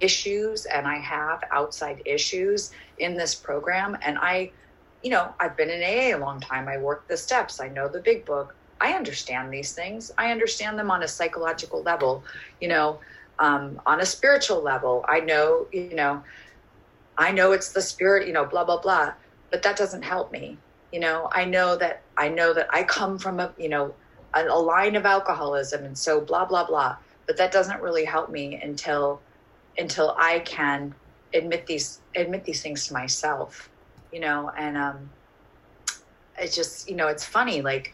issues 0.00 0.66
and 0.66 0.86
I 0.86 0.96
have 0.98 1.42
outside 1.50 2.02
issues 2.04 2.70
in 2.98 3.16
this 3.16 3.34
program 3.34 3.96
and 4.02 4.18
I 4.18 4.52
you 5.02 5.10
know, 5.10 5.32
I've 5.38 5.56
been 5.56 5.70
in 5.70 5.82
AA 5.82 6.16
a 6.16 6.18
long 6.18 6.40
time. 6.40 6.68
I 6.68 6.76
work 6.78 7.06
the 7.06 7.16
steps. 7.16 7.60
I 7.60 7.68
know 7.68 7.88
the 7.88 8.00
big 8.00 8.24
book. 8.24 8.54
I 8.80 8.92
understand 8.92 9.52
these 9.52 9.72
things. 9.72 10.10
I 10.18 10.30
understand 10.30 10.78
them 10.78 10.90
on 10.90 11.02
a 11.02 11.08
psychological 11.08 11.82
level, 11.82 12.24
you 12.60 12.68
know, 12.68 12.98
um, 13.38 13.80
on 13.86 14.00
a 14.00 14.06
spiritual 14.06 14.62
level. 14.62 15.04
I 15.08 15.20
know, 15.20 15.66
you 15.72 15.94
know, 15.94 16.22
I 17.16 17.32
know 17.32 17.52
it's 17.52 17.72
the 17.72 17.82
spirit, 17.82 18.26
you 18.26 18.32
know, 18.32 18.44
blah, 18.44 18.64
blah, 18.64 18.80
blah. 18.80 19.12
But 19.50 19.62
that 19.62 19.76
doesn't 19.76 20.02
help 20.02 20.32
me. 20.32 20.58
You 20.92 21.00
know, 21.00 21.28
I 21.32 21.44
know 21.44 21.76
that 21.76 22.02
I 22.16 22.28
know 22.28 22.52
that 22.54 22.68
I 22.72 22.82
come 22.82 23.18
from 23.18 23.40
a, 23.40 23.54
you 23.58 23.68
know, 23.68 23.94
a, 24.34 24.44
a 24.46 24.58
line 24.58 24.96
of 24.96 25.06
alcoholism 25.06 25.84
and 25.84 25.96
so 25.96 26.20
blah, 26.20 26.44
blah, 26.46 26.66
blah. 26.66 26.96
But 27.26 27.36
that 27.38 27.52
doesn't 27.52 27.82
really 27.82 28.04
help 28.04 28.30
me 28.30 28.58
until 28.62 29.22
until 29.78 30.16
I 30.18 30.40
can 30.40 30.94
admit 31.34 31.66
these 31.66 32.00
admit 32.16 32.44
these 32.44 32.62
things 32.62 32.86
to 32.88 32.94
myself, 32.94 33.70
you 34.12 34.20
know, 34.20 34.50
and 34.56 34.76
um 34.76 35.10
it's 36.40 36.54
just, 36.54 36.88
you 36.88 36.96
know, 36.96 37.08
it's 37.08 37.24
funny, 37.24 37.62
like 37.62 37.92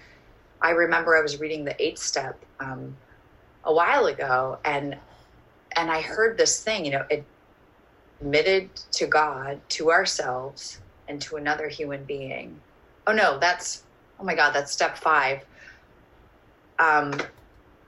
I 0.62 0.70
remember 0.70 1.16
I 1.16 1.22
was 1.22 1.40
reading 1.40 1.64
the 1.64 1.80
eighth 1.82 2.00
step 2.00 2.44
um 2.60 2.96
a 3.64 3.72
while 3.72 4.06
ago 4.06 4.58
and 4.64 4.96
and 5.76 5.90
I 5.90 6.00
heard 6.00 6.38
this 6.38 6.62
thing, 6.62 6.84
you 6.84 6.92
know, 6.92 7.04
it 7.10 7.24
admitted 8.20 8.76
to 8.92 9.06
God, 9.06 9.60
to 9.70 9.90
ourselves, 9.90 10.80
and 11.08 11.20
to 11.22 11.36
another 11.36 11.68
human 11.68 12.04
being. 12.04 12.60
Oh 13.06 13.12
no, 13.12 13.38
that's 13.38 13.84
oh 14.18 14.24
my 14.24 14.34
God, 14.34 14.52
that's 14.52 14.72
step 14.72 14.96
five. 14.96 15.44
Um, 16.78 17.14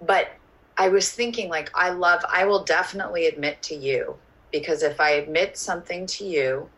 but 0.00 0.28
I 0.76 0.88
was 0.88 1.10
thinking, 1.10 1.48
like, 1.48 1.70
I 1.74 1.90
love, 1.90 2.24
I 2.30 2.44
will 2.44 2.64
definitely 2.64 3.26
admit 3.26 3.62
to 3.64 3.74
you 3.74 4.16
because 4.52 4.82
if 4.82 5.00
I 5.00 5.10
admit 5.12 5.56
something 5.56 6.06
to 6.06 6.24
you, 6.24 6.68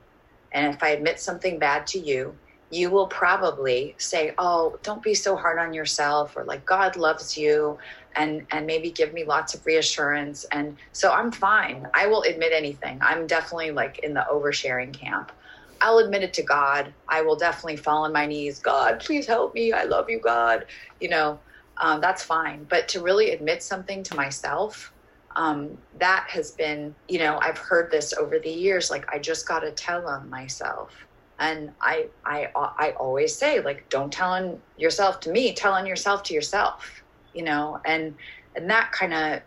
and 0.53 0.73
if 0.73 0.83
I 0.83 0.91
admit 0.91 1.21
something 1.21 1.59
bad 1.59 1.87
to 1.89 1.99
you, 1.99 2.35
you 2.71 2.91
will 2.91 3.07
probably 3.07 3.95
say, 3.99 4.35
"Oh, 4.39 4.79
don't 4.83 5.03
be 5.03 5.15
so 5.15 5.37
hard 5.37 5.59
on 5.59 5.73
yourself," 5.73 6.37
or 6.37 6.45
like, 6.45 6.65
"God 6.67 6.97
loves 6.97 7.37
you," 7.37 7.79
and 8.19 8.47
and 8.51 8.67
maybe 8.67 8.91
give 8.91 9.13
me 9.13 9.25
lots 9.25 9.55
of 9.55 9.65
reassurance 9.65 10.45
and 10.53 10.77
so 10.93 11.13
i'm 11.13 11.31
fine 11.31 11.87
i 11.95 12.07
will 12.07 12.23
admit 12.23 12.53
anything 12.53 12.99
i'm 13.01 13.27
definitely 13.27 13.71
like 13.71 13.99
in 14.01 14.13
the 14.13 14.27
oversharing 14.31 14.93
camp 14.93 15.33
i'll 15.81 15.99
admit 15.99 16.23
it 16.23 16.35
to 16.35 16.43
god. 16.43 16.95
I 17.09 17.23
will 17.23 17.37
definitely 17.37 17.77
fall 17.77 18.05
on 18.05 18.13
my 18.13 18.27
knees. 18.27 18.61
God 18.61 19.01
please 19.01 19.27
help 19.27 19.55
me. 19.55 19.73
I 19.73 19.85
love 19.85 20.07
you 20.09 20.21
god. 20.21 20.67
You 21.01 21.11
know 21.11 21.43
um, 21.81 22.01
that's 22.01 22.23
fine. 22.25 22.65
But 22.65 22.89
to 22.89 23.03
really 23.03 23.31
admit 23.31 23.63
something 23.63 24.03
to 24.05 24.17
myself 24.17 24.93
um, 25.37 25.79
that 25.99 26.27
has 26.31 26.53
been 26.53 26.97
you 27.09 27.19
know 27.21 27.39
i've 27.43 27.59
heard 27.59 27.91
this 27.91 28.13
over 28.15 28.39
the 28.39 28.51
years. 28.51 28.91
Like 28.91 29.07
i 29.13 29.19
just 29.19 29.47
got 29.49 29.61
to 29.61 29.73
tell 29.73 30.07
on 30.09 30.31
myself. 30.31 30.95
And 31.41 31.71
I, 31.81 32.09
I 32.27 32.49
i 32.57 32.93
always 32.99 33.39
say 33.39 33.61
like 33.61 33.87
don't 33.91 34.13
tell 34.13 34.31
on 34.33 34.63
yourself 34.77 35.21
to 35.21 35.31
me. 35.31 35.55
Tell 35.55 35.73
on 35.75 35.87
yourself 35.87 36.23
to 36.25 36.35
yourself 36.35 37.03
you 37.33 37.45
know, 37.45 37.79
and 37.87 38.17
and 38.57 38.71
that 38.71 38.91
kind 38.93 39.15
of 39.15 39.43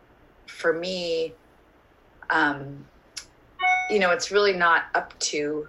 for 0.47 0.73
me, 0.73 1.35
um, 2.29 2.85
you 3.89 3.99
know, 3.99 4.11
it's 4.11 4.31
really 4.31 4.53
not 4.53 4.83
up 4.95 5.17
to 5.19 5.67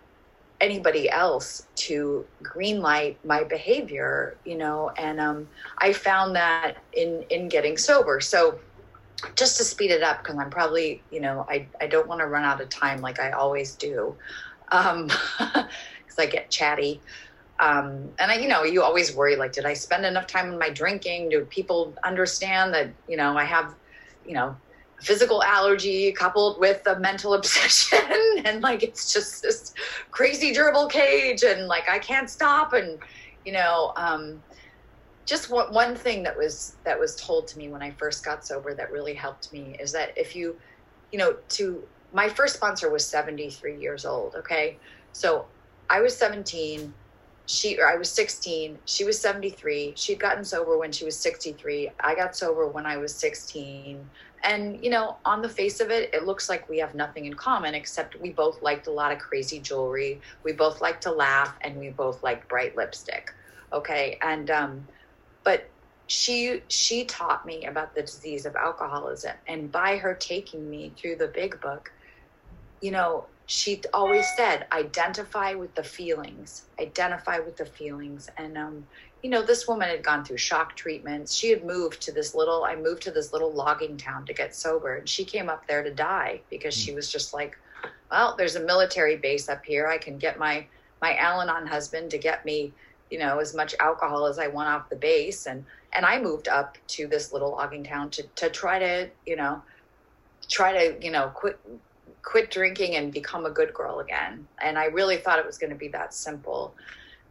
anybody 0.63 1.11
else 1.11 1.61
to 1.75 2.27
greenlight 2.43 3.19
my 3.25 3.45
behavior, 3.45 4.39
you 4.45 4.57
know, 4.57 4.91
and 4.97 5.21
um, 5.21 5.49
I 5.81 5.93
found 5.93 6.37
that 6.37 6.79
in 6.95 7.25
in 7.31 7.49
getting 7.49 7.77
sober. 7.77 8.21
So 8.21 8.61
just 9.37 9.59
to 9.59 9.65
speed 9.65 9.91
it 9.91 10.03
up, 10.03 10.23
because 10.23 10.39
I'm 10.39 10.51
probably, 10.51 11.05
you 11.11 11.21
know, 11.21 11.45
I 11.51 11.69
I 11.81 11.89
don't 11.89 12.09
want 12.09 12.21
to 12.21 12.29
run 12.29 12.45
out 12.45 12.61
of 12.61 12.71
time 12.71 13.01
like 13.01 13.21
I 13.21 13.33
always 13.33 13.75
do, 13.77 14.17
because 14.71 14.87
um, 14.87 15.09
I 16.19 16.27
get 16.27 16.51
chatty. 16.51 17.03
Um, 17.61 18.13
and 18.19 18.31
I, 18.31 18.39
you 18.39 18.49
know, 18.49 18.65
you 18.65 18.83
always 18.83 19.15
worry 19.15 19.37
like, 19.37 19.53
did 19.53 19.67
I 19.67 19.75
spend 19.75 20.05
enough 20.05 20.27
time 20.27 20.53
in 20.53 20.59
my 20.59 20.71
drinking? 20.71 21.29
Do 21.29 21.45
people 21.45 21.95
understand 22.05 22.75
that, 22.75 22.95
you 23.07 23.17
know, 23.17 23.37
I 23.37 23.45
have, 23.45 23.75
you 24.25 24.35
know, 24.35 24.57
physical 25.03 25.43
allergy 25.43 26.13
coupled 26.13 26.59
with 26.61 26.87
a 26.87 26.99
mental 27.01 27.35
obsession 27.39 27.99
and 28.45 28.63
like 28.63 28.83
it's 28.83 29.13
just 29.13 29.43
this 29.43 29.75
crazy 30.11 30.53
gerbil 30.55 30.91
cage 30.91 31.43
and 31.43 31.67
like 31.67 31.89
I 31.89 31.99
can't 31.99 32.31
stop 32.31 32.73
and 32.73 32.99
you 33.45 33.53
know 33.53 33.93
um, 33.97 34.43
just 35.27 35.51
one, 35.51 35.73
one 35.73 35.95
thing 35.97 36.23
that 36.23 36.37
was 36.37 36.77
that 36.85 36.99
was 36.99 37.17
told 37.17 37.49
to 37.49 37.59
me 37.59 37.69
when 37.69 37.83
I 37.83 37.91
first 37.93 38.25
got 38.25 38.47
sober 38.47 38.75
that 38.75 38.93
really 38.93 39.15
helped 39.15 39.53
me 39.53 39.77
is 39.81 39.93
that 39.93 40.17
if 40.17 40.37
you 40.37 40.57
you 41.11 41.19
know 41.19 41.37
to 41.51 41.83
my 42.13 42.29
first 42.29 42.55
sponsor 42.55 42.91
was 42.91 43.05
73 43.05 43.81
years 43.81 44.05
old 44.05 44.35
okay 44.37 44.79
so 45.13 45.47
I 45.91 46.01
was 46.01 46.17
17 46.17 46.95
she 47.47 47.79
or 47.79 47.89
I 47.89 47.97
was 47.97 48.09
16, 48.11 48.79
she 48.85 49.05
was 49.05 49.21
73. 49.21 49.95
She'd 49.97 50.19
gotten 50.19 50.45
sober 50.45 50.79
when 50.79 50.93
she 50.93 51.05
was 51.05 51.19
63. 51.19 51.91
I 52.01 52.15
got 52.15 52.37
sober 52.37 52.67
when 52.67 52.87
I 52.87 52.97
was 52.97 53.15
16. 53.15 54.09
And 54.45 54.83
you 54.83 54.91
know, 54.91 55.17
on 55.25 55.41
the 55.43 55.49
face 55.49 55.81
of 55.81 55.91
it, 55.91 56.13
it 56.13 56.25
looks 56.25 56.49
like 56.49 56.69
we 56.69 56.79
have 56.79 56.95
nothing 56.95 57.27
in 57.27 57.35
common 57.35 57.75
except 57.75 58.21
we 58.21 58.33
both 58.33 58.61
liked 58.63 58.87
a 58.87 58.91
lot 58.91 59.13
of 59.13 59.19
crazy 59.19 59.61
jewelry. 59.61 60.21
We 60.45 60.53
both 60.53 60.81
like 60.81 61.01
to 61.03 61.13
laugh 61.13 61.57
and 61.61 61.79
we 61.79 61.91
both 61.91 62.23
like 62.23 62.49
bright 62.49 62.77
lipstick. 62.77 63.31
Okay? 63.73 64.19
And 64.23 64.51
um 64.51 64.89
but 65.45 65.69
she 66.07 66.63
she 66.69 67.05
taught 67.05 67.47
me 67.47 67.65
about 67.67 67.95
the 67.95 68.03
disease 68.03 68.45
of 68.45 68.57
alcoholism 68.57 69.33
and 69.47 69.71
by 69.73 69.97
her 69.97 70.15
taking 70.15 70.69
me 70.69 70.93
through 70.97 71.17
the 71.17 71.29
big 71.29 71.61
book, 71.61 71.91
you 72.81 72.91
know, 72.91 73.27
she 73.47 73.83
always 73.93 74.27
said 74.37 74.67
identify 74.73 75.55
with 75.55 75.75
the 75.75 75.83
feelings. 75.83 76.65
Identify 76.81 77.41
with 77.41 77.57
the 77.57 77.67
feelings. 77.67 78.29
And 78.37 78.57
um, 78.57 78.87
you 79.23 79.31
know 79.31 79.43
this 79.43 79.69
woman 79.69 79.89
had 79.89 80.03
gone 80.03 80.25
through 80.25 80.39
shock 80.39 80.77
treatments. 80.77 81.35
She 81.35 81.51
had 81.51 81.65
moved 81.65 82.01
to 82.03 82.13
this 82.13 82.35
little 82.35 82.65
i 82.65 82.75
moved 82.75 83.03
to 83.03 83.11
this 83.11 83.33
little 83.33 83.53
logging 83.53 83.97
town 83.97 84.27
to 84.27 84.35
get 84.35 84.55
sober 84.55 84.97
and 84.97 85.09
she 85.09 85.25
came 85.25 85.49
up 85.49 85.67
there 85.67 85.83
to 85.83 85.93
die 85.93 86.41
because 86.51 86.75
she 86.75 86.95
was 86.95 87.11
just 87.11 87.33
like 87.33 87.57
well 88.11 88.35
there's 88.37 88.57
a 88.57 88.65
military 88.65 89.17
base 89.17 89.49
up 89.49 89.65
here. 89.65 89.87
I 89.87 89.99
can 89.99 90.19
get 90.19 90.39
my 90.39 90.67
my 91.01 91.17
al-anon 91.17 91.67
husband 91.67 92.11
to 92.11 92.19
get 92.19 92.45
me 92.45 92.73
you 93.11 93.19
know 93.19 93.39
as 93.39 93.55
much 93.55 93.75
alcohol 93.81 94.27
as 94.27 94.39
i 94.39 94.47
want 94.49 94.69
off 94.69 94.89
the 94.89 94.97
base. 94.97 95.47
And 95.47 95.65
and 95.93 96.07
I 96.07 96.21
moved 96.21 96.49
up 96.49 96.79
to 96.89 97.07
this 97.07 97.33
little 97.33 97.51
logging 97.51 97.85
town 97.85 98.11
to 98.11 98.23
to 98.37 98.51
try 98.51 98.79
to 98.79 99.11
you 99.27 99.37
know 99.37 99.63
try 100.49 100.73
to 100.73 101.05
you 101.05 101.11
know 101.11 101.29
quit 101.35 101.59
quit 102.23 102.51
drinking 102.51 102.97
and 102.97 103.13
become 103.13 103.47
a 103.47 103.51
good 103.51 103.75
girl 103.75 104.01
again. 104.01 104.47
And 104.63 104.79
I 104.79 104.87
really 104.87 105.17
thought 105.17 105.39
it 105.39 105.47
was 105.47 105.59
going 105.59 105.71
to 105.71 105.77
be 105.77 105.89
that 105.89 106.15
simple. 106.15 106.75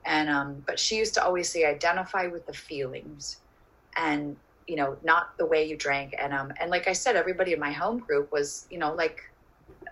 And 0.06 0.30
um, 0.30 0.64
but 0.66 0.80
she 0.80 0.98
used 0.98 1.14
to 1.16 1.24
always 1.24 1.50
say, 1.50 1.66
identify 1.66 2.28
with 2.28 2.46
the 2.48 2.54
feelings, 2.54 3.38
and 3.96 4.36
you 4.68 4.76
know, 4.76 4.98
not 5.04 5.38
the 5.38 5.46
way 5.46 5.68
you 5.68 5.78
drank. 5.78 6.16
And 6.20 6.34
um, 6.34 6.52
and 6.60 6.72
like 6.72 6.88
I 6.88 6.94
said, 6.94 7.16
everybody 7.16 7.54
in 7.54 7.60
my 7.60 7.72
home 7.72 8.00
group 8.00 8.32
was 8.32 8.66
you 8.72 8.80
know 8.80 8.94
like, 8.94 9.22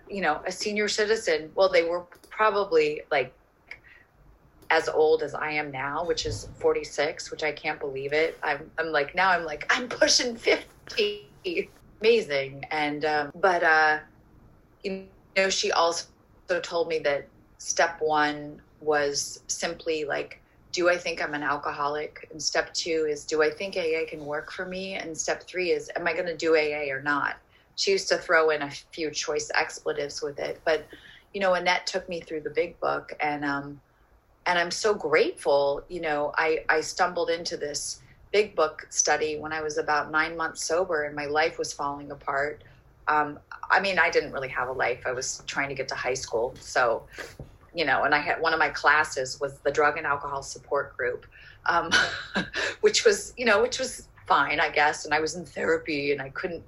you 0.10 0.22
know, 0.22 0.42
a 0.48 0.52
senior 0.52 0.88
citizen. 0.88 1.52
Well, 1.54 1.70
they 1.70 1.84
were 1.84 2.06
probably 2.32 3.02
like 3.12 3.34
as 4.72 4.88
old 4.88 5.24
as 5.24 5.34
I 5.34 5.52
am 5.52 5.72
now, 5.72 6.06
which 6.06 6.26
is 6.26 6.48
46, 6.56 7.32
which 7.32 7.44
I 7.44 7.52
can't 7.52 7.80
believe 7.80 8.14
it. 8.14 8.38
I'm, 8.44 8.70
I'm 8.78 8.92
like, 8.92 9.16
now 9.16 9.32
I'm 9.32 9.44
like, 9.44 9.66
I'm 9.70 9.88
pushing 9.88 10.36
50. 10.36 11.70
Amazing. 12.02 12.64
And, 12.72 13.04
um, 13.04 13.32
but, 13.36 13.64
uh, 13.64 14.00
you 14.84 15.06
know, 15.36 15.50
she 15.50 15.72
also 15.72 16.06
told 16.62 16.88
me 16.88 17.00
that 17.00 17.28
step 17.58 17.98
one 18.02 18.62
was 18.82 19.44
simply 19.48 20.06
like, 20.06 20.42
do 20.72 20.90
I 20.90 20.98
think 20.98 21.22
I'm 21.22 21.34
an 21.34 21.44
alcoholic? 21.44 22.28
And 22.32 22.42
step 22.42 22.74
two 22.74 23.08
is, 23.10 23.26
do 23.26 23.42
I 23.42 23.50
think 23.50 23.76
AA 23.76 24.08
can 24.08 24.26
work 24.26 24.52
for 24.52 24.66
me? 24.66 24.94
And 24.94 25.18
step 25.18 25.44
three 25.44 25.72
is, 25.72 25.90
am 25.96 26.08
I 26.08 26.14
going 26.14 26.28
to 26.28 26.38
do 26.38 26.56
AA 26.56 26.94
or 26.94 27.02
not? 27.02 27.38
She 27.76 27.92
used 27.92 28.08
to 28.10 28.18
throw 28.18 28.50
in 28.52 28.62
a 28.62 28.70
few 28.70 29.10
choice 29.10 29.50
expletives 29.56 30.22
with 30.22 30.38
it. 30.40 30.62
But, 30.66 30.86
you 31.34 31.42
know, 31.42 31.54
Annette 31.54 31.88
took 31.88 32.08
me 32.08 32.22
through 32.22 32.42
the 32.42 32.50
big 32.50 32.80
book 32.80 33.14
and, 33.20 33.44
um, 33.44 33.82
and 34.46 34.60
I'm 34.60 34.72
so 34.72 34.94
grateful. 34.94 35.84
You 35.90 36.02
know, 36.02 36.34
I, 36.38 36.66
I 36.70 36.82
stumbled 36.82 37.30
into 37.30 37.58
this 37.58 38.02
big 38.32 38.56
book 38.56 38.86
study 38.90 39.40
when 39.40 39.52
I 39.52 39.62
was 39.62 39.78
about 39.78 40.12
nine 40.12 40.38
months 40.38 40.64
sober 40.64 41.06
and 41.06 41.16
my 41.16 41.26
life 41.26 41.58
was 41.58 41.74
falling 41.74 42.12
apart. 42.12 42.64
Um, 43.10 43.40
I 43.70 43.80
mean, 43.80 44.00
I 44.00 44.10
didn't 44.10 44.32
really 44.32 44.48
have 44.50 44.70
a 44.70 44.72
life. 44.72 45.04
I 45.06 45.12
was 45.12 45.44
trying 45.48 45.70
to 45.70 45.76
get 45.76 45.88
to 45.90 45.96
high 45.96 46.14
school. 46.14 46.56
So, 46.60 47.04
you 47.74 47.86
know, 47.86 48.04
and 48.04 48.16
I 48.16 48.20
had 48.20 48.40
one 48.40 48.54
of 48.54 48.60
my 48.60 48.70
classes 48.70 49.40
was 49.40 49.60
the 49.60 49.72
drug 49.72 49.98
and 49.98 50.06
alcohol 50.06 50.42
support 50.44 50.96
group, 50.96 51.26
um, 51.66 51.92
which 52.82 53.04
was, 53.04 53.34
you 53.36 53.46
know, 53.46 53.62
which 53.62 53.80
was 53.80 54.08
fine, 54.28 54.60
I 54.60 54.70
guess. 54.70 55.06
And 55.06 55.14
I 55.14 55.20
was 55.20 55.36
in 55.36 55.46
therapy 55.46 56.12
and 56.12 56.22
I 56.22 56.30
couldn't 56.30 56.64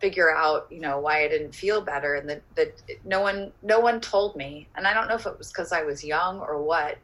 figure 0.00 0.34
out, 0.34 0.66
you 0.70 0.80
know, 0.80 0.98
why 0.98 1.24
I 1.24 1.28
didn't 1.28 1.54
feel 1.54 1.80
better. 1.80 2.16
And 2.16 2.28
that, 2.28 2.42
that 2.56 2.80
no 3.04 3.20
one, 3.20 3.52
no 3.62 3.80
one 3.80 4.00
told 4.00 4.36
me. 4.36 4.68
And 4.76 4.86
I 4.86 4.92
don't 4.92 5.08
know 5.08 5.14
if 5.14 5.26
it 5.26 5.38
was 5.38 5.48
because 5.48 5.72
I 5.72 5.82
was 5.82 6.04
young 6.04 6.40
or 6.40 6.60
what, 6.60 6.98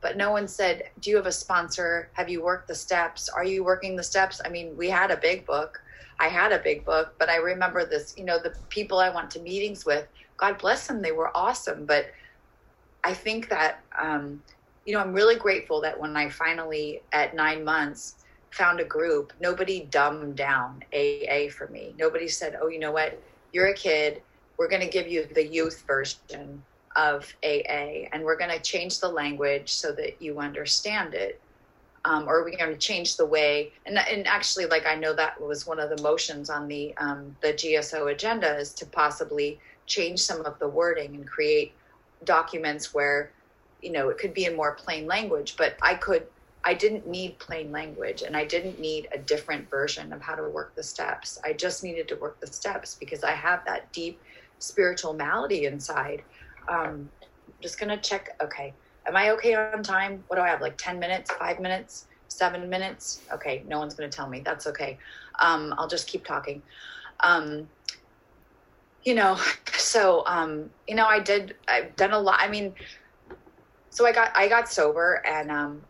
but 0.00 0.16
no 0.16 0.30
one 0.30 0.46
said, 0.46 0.90
Do 1.00 1.10
you 1.10 1.16
have 1.16 1.26
a 1.26 1.32
sponsor? 1.32 2.08
Have 2.12 2.28
you 2.28 2.42
worked 2.42 2.68
the 2.68 2.74
steps? 2.74 3.28
Are 3.28 3.44
you 3.44 3.64
working 3.64 3.96
the 3.96 4.02
steps? 4.02 4.40
I 4.44 4.48
mean, 4.48 4.76
we 4.76 4.88
had 4.88 5.10
a 5.10 5.16
big 5.16 5.44
book. 5.44 5.82
I 6.20 6.28
had 6.28 6.52
a 6.52 6.58
big 6.58 6.84
book, 6.84 7.14
but 7.18 7.28
I 7.28 7.36
remember 7.36 7.84
this, 7.84 8.14
you 8.16 8.24
know, 8.24 8.38
the 8.38 8.54
people 8.70 8.98
I 8.98 9.14
went 9.14 9.30
to 9.32 9.40
meetings 9.40 9.84
with, 9.84 10.06
God 10.36 10.58
bless 10.58 10.86
them, 10.86 11.00
they 11.00 11.12
were 11.12 11.36
awesome. 11.36 11.86
But 11.86 12.06
I 13.04 13.14
think 13.14 13.48
that, 13.50 13.84
um, 14.00 14.42
you 14.84 14.94
know, 14.94 15.00
I'm 15.00 15.12
really 15.12 15.36
grateful 15.36 15.80
that 15.82 15.98
when 15.98 16.16
I 16.16 16.28
finally, 16.28 17.02
at 17.12 17.34
nine 17.34 17.64
months, 17.64 18.16
found 18.50 18.80
a 18.80 18.84
group, 18.84 19.32
nobody 19.40 19.86
dumbed 19.90 20.36
down 20.36 20.82
AA 20.92 21.48
for 21.50 21.68
me. 21.68 21.94
Nobody 21.98 22.28
said, 22.28 22.58
oh, 22.60 22.68
you 22.68 22.78
know 22.78 22.92
what? 22.92 23.20
You're 23.52 23.68
a 23.68 23.74
kid. 23.74 24.22
We're 24.58 24.68
going 24.68 24.82
to 24.82 24.88
give 24.88 25.06
you 25.06 25.26
the 25.34 25.46
youth 25.46 25.84
version 25.86 26.62
of 26.96 27.32
AA, 27.44 28.08
and 28.12 28.24
we're 28.24 28.36
going 28.36 28.50
to 28.50 28.60
change 28.60 28.98
the 28.98 29.08
language 29.08 29.72
so 29.72 29.92
that 29.92 30.20
you 30.20 30.40
understand 30.40 31.14
it. 31.14 31.40
Um, 32.08 32.26
or 32.26 32.42
we're 32.42 32.56
going 32.56 32.72
to 32.72 32.78
change 32.78 33.16
the 33.18 33.26
way, 33.26 33.70
and, 33.84 33.98
and 33.98 34.26
actually, 34.26 34.64
like 34.64 34.86
I 34.86 34.94
know 34.94 35.12
that 35.14 35.38
was 35.40 35.66
one 35.66 35.78
of 35.78 35.94
the 35.94 36.02
motions 36.02 36.48
on 36.48 36.66
the 36.66 36.96
um, 36.96 37.36
the 37.42 37.52
GSO 37.52 38.10
agenda 38.10 38.56
is 38.56 38.72
to 38.74 38.86
possibly 38.86 39.60
change 39.86 40.20
some 40.20 40.46
of 40.46 40.58
the 40.58 40.68
wording 40.68 41.14
and 41.16 41.26
create 41.26 41.72
documents 42.24 42.94
where, 42.94 43.30
you 43.82 43.92
know, 43.92 44.08
it 44.08 44.16
could 44.16 44.32
be 44.32 44.46
in 44.46 44.56
more 44.56 44.72
plain 44.72 45.06
language. 45.06 45.56
But 45.58 45.76
I 45.82 45.94
could, 45.94 46.26
I 46.64 46.72
didn't 46.72 47.06
need 47.06 47.38
plain 47.38 47.70
language, 47.72 48.22
and 48.22 48.34
I 48.34 48.46
didn't 48.46 48.80
need 48.80 49.08
a 49.12 49.18
different 49.18 49.68
version 49.68 50.10
of 50.12 50.22
how 50.22 50.34
to 50.34 50.48
work 50.48 50.74
the 50.76 50.82
steps. 50.82 51.38
I 51.44 51.52
just 51.52 51.84
needed 51.84 52.08
to 52.08 52.16
work 52.16 52.40
the 52.40 52.46
steps 52.46 52.96
because 52.98 53.22
I 53.22 53.32
have 53.32 53.64
that 53.66 53.92
deep 53.92 54.18
spiritual 54.60 55.12
malady 55.12 55.66
inside 55.66 56.22
um, 56.68 57.08
just 57.60 57.78
gonna 57.80 57.96
check. 57.96 58.36
Okay, 58.40 58.72
am 59.08 59.16
I 59.16 59.30
okay 59.30 59.54
on 59.54 59.82
time? 59.82 60.22
What 60.28 60.36
do 60.36 60.42
I 60.42 60.48
have? 60.48 60.60
Like 60.60 60.76
ten 60.76 60.98
minutes, 60.98 61.30
five 61.32 61.58
minutes, 61.60 62.06
seven 62.28 62.68
minutes? 62.68 63.22
Okay, 63.32 63.64
no 63.66 63.78
one's 63.78 63.94
gonna 63.94 64.08
tell 64.08 64.28
me. 64.28 64.42
That's 64.44 64.66
okay. 64.66 64.98
Um, 65.40 65.74
I'll 65.78 65.88
just 65.88 66.08
keep 66.08 66.24
talking. 66.24 66.62
Um, 67.20 67.68
you 69.02 69.14
know, 69.14 69.38
so 69.72 70.22
um, 70.26 70.70
you 70.86 70.94
know, 70.94 71.06
I 71.06 71.20
did. 71.20 71.56
I've 71.66 71.96
done 71.96 72.12
a 72.12 72.18
lot. 72.18 72.38
I 72.38 72.48
mean, 72.48 72.74
so 73.90 74.06
I 74.06 74.12
got 74.12 74.30
I 74.36 74.48
got 74.48 74.68
sober, 74.68 75.22
and 75.26 75.50
um, 75.50 75.82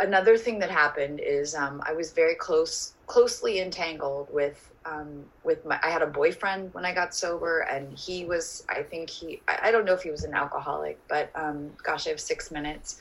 another 0.00 0.36
thing 0.36 0.58
that 0.60 0.70
happened 0.70 1.20
is 1.20 1.54
um, 1.54 1.82
I 1.86 1.92
was 1.92 2.12
very 2.12 2.34
close, 2.36 2.94
closely 3.06 3.60
entangled 3.60 4.28
with 4.32 4.73
um, 4.86 5.24
with 5.44 5.64
my, 5.64 5.78
I 5.82 5.90
had 5.90 6.02
a 6.02 6.06
boyfriend 6.06 6.72
when 6.74 6.84
I 6.84 6.92
got 6.92 7.14
sober, 7.14 7.60
and 7.60 7.96
he 7.96 8.24
was, 8.24 8.64
I 8.68 8.82
think 8.82 9.08
he, 9.08 9.40
I, 9.48 9.58
I 9.64 9.70
don't 9.70 9.84
know 9.84 9.94
if 9.94 10.02
he 10.02 10.10
was 10.10 10.24
an 10.24 10.34
alcoholic, 10.34 10.98
but 11.08 11.30
um, 11.34 11.70
gosh, 11.82 12.06
I 12.06 12.10
have 12.10 12.20
six 12.20 12.50
minutes. 12.50 12.98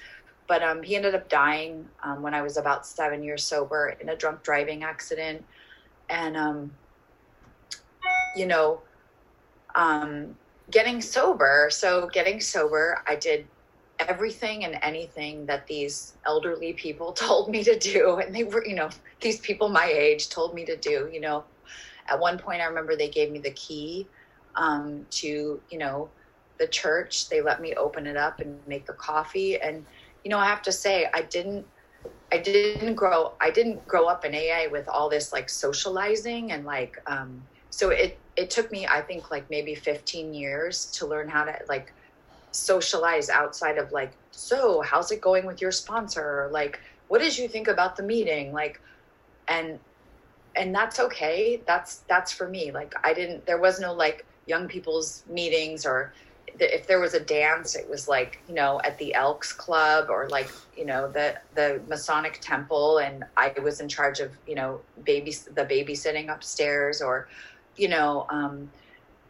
But 0.48 0.62
um, 0.62 0.84
he 0.84 0.96
ended 0.96 1.15
up 1.15 1.30
dying 1.30 1.88
um, 2.04 2.22
when 2.22 2.34
I 2.34 2.41
was 2.41 2.58
about 2.58 2.86
seven 2.86 3.24
years 3.24 3.43
sober 3.43 3.96
in 4.02 4.10
a 4.10 4.15
drunk 4.15 4.43
driving 4.43 4.84
accident. 4.84 5.43
And, 6.10 6.36
um, 6.36 6.72
you 8.36 8.46
know, 8.46 8.82
um, 9.76 10.36
getting 10.69 11.02
sober. 11.02 11.69
So, 11.72 12.08
getting 12.08 12.41
sober, 12.41 13.02
I 13.08 13.15
did 13.15 13.48
everything 14.00 14.65
and 14.65 14.78
anything 14.82 15.46
that 15.46 15.65
these 15.67 16.13
elderly 16.26 16.74
people 16.74 17.12
told 17.13 17.50
me 17.50 17.63
to 17.63 17.78
do. 17.78 18.17
And 18.17 18.36
they 18.36 18.43
were, 18.43 18.65
you 18.65 18.76
know, 18.76 18.89
these 19.22 19.39
people 19.39 19.69
my 19.69 19.86
age 19.86 20.30
told 20.30 20.54
me 20.54 20.65
to 20.65 20.76
do, 20.76 21.10
you 21.12 21.22
know, 21.22 21.43
at 22.10 22.20
one 22.20 22.38
point 22.38 22.62
i 22.62 22.66
remember 22.66 22.96
they 22.96 23.10
gave 23.10 23.32
me 23.32 23.39
the 23.39 23.52
key 23.52 24.08
um, 24.56 25.06
to 25.10 25.62
you 25.70 25.78
know 25.78 26.12
the 26.60 26.68
church. 26.68 27.30
They 27.30 27.42
let 27.42 27.62
me 27.62 27.74
open 27.74 28.06
it 28.06 28.16
up 28.16 28.39
and 28.39 28.60
make 28.68 28.86
the 28.86 28.94
coffee. 28.94 29.60
And 29.60 29.86
you 30.24 30.30
know 30.30 30.38
i 30.38 30.46
have 30.46 30.62
to 30.63 30.72
say 30.72 31.08
i 31.13 31.22
didn't 31.22 31.66
i 32.32 32.38
didn't 32.38 32.96
grow 32.96 33.34
i 33.42 33.52
didn't 33.52 33.86
grow 33.88 34.08
up 34.08 34.26
in 34.26 34.34
aa 34.34 34.72
with 34.72 34.88
all 34.88 35.10
this 35.10 35.34
like 35.34 35.50
socializing 35.50 36.52
and 36.52 36.66
like 36.66 36.96
um, 37.08 37.44
so 37.70 37.89
it 37.89 38.22
it 38.36 38.50
took 38.50 38.72
me 38.72 38.88
i 38.88 39.02
think 39.02 39.30
like 39.32 39.50
maybe 39.50 39.76
15 39.76 40.34
years 40.34 40.86
to 40.92 41.06
learn 41.06 41.30
how 41.30 41.44
to 41.44 41.54
like 41.68 41.94
socialize 42.52 43.30
outside 43.30 43.78
of 43.78 43.92
like 43.92 44.18
so 44.32 44.82
how's 44.82 45.12
it 45.12 45.22
going 45.22 45.46
with 45.46 45.62
your 45.62 45.72
sponsor? 45.72 46.50
like 46.52 46.80
what 47.08 47.20
did 47.20 47.38
you 47.38 47.48
think 47.48 47.68
about 47.68 47.96
the 47.96 48.04
meeting? 48.04 48.54
Like 48.54 48.80
and 49.48 49.80
and 50.56 50.74
that's 50.74 51.00
okay. 51.00 51.62
That's 51.66 51.98
that's 52.08 52.32
for 52.32 52.48
me. 52.48 52.72
Like 52.72 52.94
i 53.04 53.13
didn't 53.13 53.46
there 53.46 53.60
was 53.60 53.80
no 53.80 53.94
like 53.94 54.26
young 54.46 54.68
people's 54.68 55.24
meetings 55.30 55.86
or 55.86 56.13
if 56.60 56.86
there 56.88 57.00
was 57.00 57.13
a 57.13 57.20
dance 57.20 57.76
it 57.76 57.89
was 57.89 58.08
like 58.08 58.39
you 58.48 58.54
know 58.54 58.80
at 58.84 58.98
the 59.00 59.13
elks 59.13 59.52
club 59.52 60.08
or 60.10 60.28
like 60.30 60.50
you 60.78 60.86
know 60.86 61.10
the 61.12 61.36
the 61.56 61.82
masonic 61.88 62.39
temple 62.42 63.00
and 63.00 63.24
i 63.38 63.52
was 63.63 63.80
in 63.80 63.88
charge 63.89 64.20
of 64.20 64.32
you 64.48 64.54
know 64.54 64.80
baby 65.04 65.32
the 65.56 65.66
babysitting 65.66 66.32
upstairs 66.32 67.02
or 67.02 67.28
you 67.76 67.88
know 67.88 68.28
um 68.30 68.70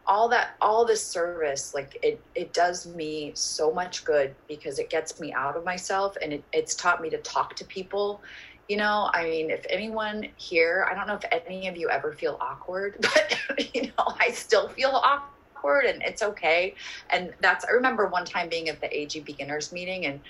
all 0.06 0.28
that 0.28 0.56
all 0.60 0.86
this 0.86 1.06
service 1.06 1.74
like 1.74 1.98
it 2.04 2.20
it 2.36 2.52
does 2.52 2.86
me 2.88 3.32
so 3.36 3.72
much 3.72 4.04
good 4.04 4.36
because 4.50 4.78
it 4.78 4.90
gets 4.90 5.20
me 5.20 5.32
out 5.32 5.56
of 5.56 5.64
myself 5.64 6.18
and 6.22 6.34
it, 6.34 6.44
it's 6.52 6.76
taught 6.76 7.02
me 7.02 7.10
to 7.10 7.18
talk 7.20 7.56
to 7.56 7.64
people 7.66 8.22
you 8.70 8.78
know, 8.78 9.10
I 9.14 9.26
mean, 9.26 9.50
if 9.50 9.66
anyone 9.70 10.28
here, 10.38 10.88
I 10.90 10.94
don't 10.94 11.08
know 11.08 11.16
if 11.16 11.44
any 11.48 11.68
of 11.68 11.76
you 11.76 11.90
ever 11.90 12.14
feel 12.14 12.38
awkward, 12.40 12.96
but 13.02 13.76
you 13.76 13.84
know, 13.84 14.16
I 14.20 14.32
still 14.32 14.70
feel 14.70 14.92
awkward 14.92 15.86
and 15.86 16.02
it's 16.02 16.22
okay. 16.22 16.76
And 17.10 17.34
that's 17.42 17.66
I 17.66 17.72
remember 17.72 18.08
one 18.08 18.26
time 18.26 18.50
being 18.50 18.70
at 18.70 18.80
the 18.80 18.96
AG 18.98 19.20
beginners 19.22 19.72
meeting 19.72 20.06
and 20.06 20.22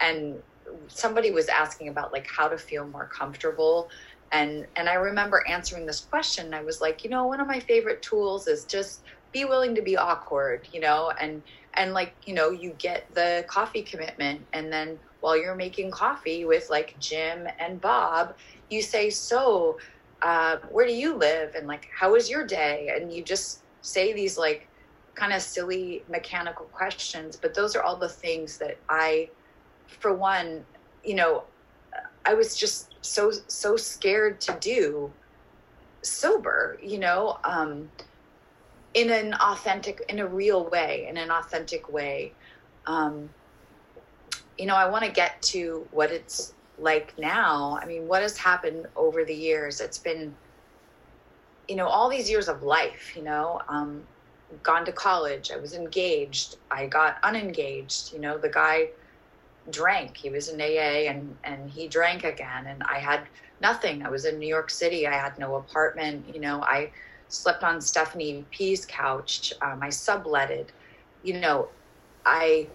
and 0.00 0.36
somebody 0.88 1.30
was 1.30 1.48
asking 1.48 1.88
about 1.88 2.12
like 2.12 2.26
how 2.26 2.48
to 2.48 2.56
feel 2.56 2.86
more 2.86 3.06
comfortable 3.06 3.88
and 4.32 4.66
and 4.76 4.88
I 4.88 4.94
remember 4.94 5.44
answering 5.48 5.84
this 5.84 6.00
question 6.00 6.54
I 6.54 6.62
was 6.62 6.80
like, 6.80 7.02
you 7.02 7.10
know, 7.10 7.26
one 7.26 7.40
of 7.40 7.46
my 7.46 7.60
favorite 7.60 8.02
tools 8.02 8.46
is 8.46 8.64
just 8.66 9.02
be 9.32 9.44
willing 9.44 9.74
to 9.74 9.82
be 9.82 9.96
awkward, 9.96 10.68
you 10.72 10.80
know, 10.80 11.12
and 11.20 11.42
and 11.74 11.92
like, 11.92 12.14
you 12.24 12.34
know, 12.34 12.50
you 12.50 12.74
get 12.78 13.12
the 13.14 13.44
coffee 13.48 13.82
commitment 13.82 14.46
and 14.52 14.72
then 14.72 14.98
while 15.20 15.36
you're 15.36 15.54
making 15.54 15.90
coffee 15.90 16.44
with 16.44 16.70
like 16.70 16.98
Jim 16.98 17.46
and 17.58 17.80
Bob, 17.80 18.34
you 18.68 18.82
say, 18.82 19.10
So, 19.10 19.78
uh, 20.22 20.58
where 20.70 20.86
do 20.86 20.92
you 20.92 21.14
live? 21.14 21.54
And 21.54 21.66
like, 21.66 21.88
how 21.96 22.12
was 22.12 22.30
your 22.30 22.46
day? 22.46 22.92
And 22.94 23.12
you 23.12 23.22
just 23.22 23.60
say 23.82 24.12
these 24.12 24.36
like 24.36 24.68
kind 25.14 25.32
of 25.32 25.42
silly 25.42 26.02
mechanical 26.08 26.66
questions. 26.66 27.36
But 27.36 27.54
those 27.54 27.74
are 27.76 27.82
all 27.82 27.96
the 27.96 28.08
things 28.08 28.58
that 28.58 28.76
I, 28.88 29.30
for 29.86 30.14
one, 30.14 30.64
you 31.04 31.14
know, 31.14 31.44
I 32.24 32.34
was 32.34 32.54
just 32.56 32.94
so 33.00 33.32
so 33.48 33.76
scared 33.76 34.40
to 34.42 34.56
do 34.60 35.10
sober, 36.02 36.78
you 36.82 36.98
know, 36.98 37.38
um, 37.44 37.90
in 38.94 39.10
an 39.10 39.34
authentic, 39.34 40.02
in 40.08 40.18
a 40.18 40.26
real 40.26 40.68
way, 40.68 41.06
in 41.08 41.16
an 41.16 41.30
authentic 41.30 41.90
way. 41.92 42.32
Um, 42.86 43.30
you 44.60 44.66
know, 44.66 44.76
I 44.76 44.88
want 44.90 45.04
to 45.06 45.10
get 45.10 45.40
to 45.54 45.88
what 45.90 46.10
it's 46.10 46.52
like 46.78 47.18
now. 47.18 47.78
I 47.80 47.86
mean, 47.86 48.06
what 48.06 48.20
has 48.20 48.36
happened 48.36 48.86
over 48.94 49.24
the 49.24 49.34
years? 49.34 49.80
It's 49.80 49.96
been, 49.96 50.34
you 51.66 51.76
know, 51.76 51.86
all 51.86 52.10
these 52.10 52.28
years 52.28 52.46
of 52.46 52.62
life, 52.62 53.16
you 53.16 53.22
know, 53.22 53.62
um, 53.68 54.02
gone 54.62 54.84
to 54.84 54.92
college, 54.92 55.50
I 55.50 55.56
was 55.56 55.74
engaged, 55.74 56.56
I 56.70 56.86
got 56.86 57.16
unengaged, 57.22 58.12
you 58.12 58.18
know, 58.18 58.36
the 58.36 58.50
guy 58.50 58.90
drank. 59.70 60.16
He 60.18 60.28
was 60.28 60.50
in 60.50 60.60
AA 60.60 61.08
and, 61.08 61.34
and 61.44 61.70
he 61.70 61.88
drank 61.88 62.24
again. 62.24 62.66
And 62.66 62.82
I 62.82 62.98
had 62.98 63.22
nothing. 63.62 64.04
I 64.04 64.10
was 64.10 64.26
in 64.26 64.38
New 64.38 64.48
York 64.48 64.68
City. 64.68 65.06
I 65.06 65.14
had 65.14 65.38
no 65.38 65.56
apartment. 65.56 66.26
You 66.34 66.40
know, 66.40 66.62
I 66.62 66.90
slept 67.28 67.62
on 67.62 67.80
Stephanie 67.80 68.44
P's 68.50 68.84
couch. 68.84 69.54
Um, 69.62 69.82
I 69.82 69.88
subletted. 69.88 70.66
You 71.22 71.40
know, 71.40 71.68
I 72.26 72.66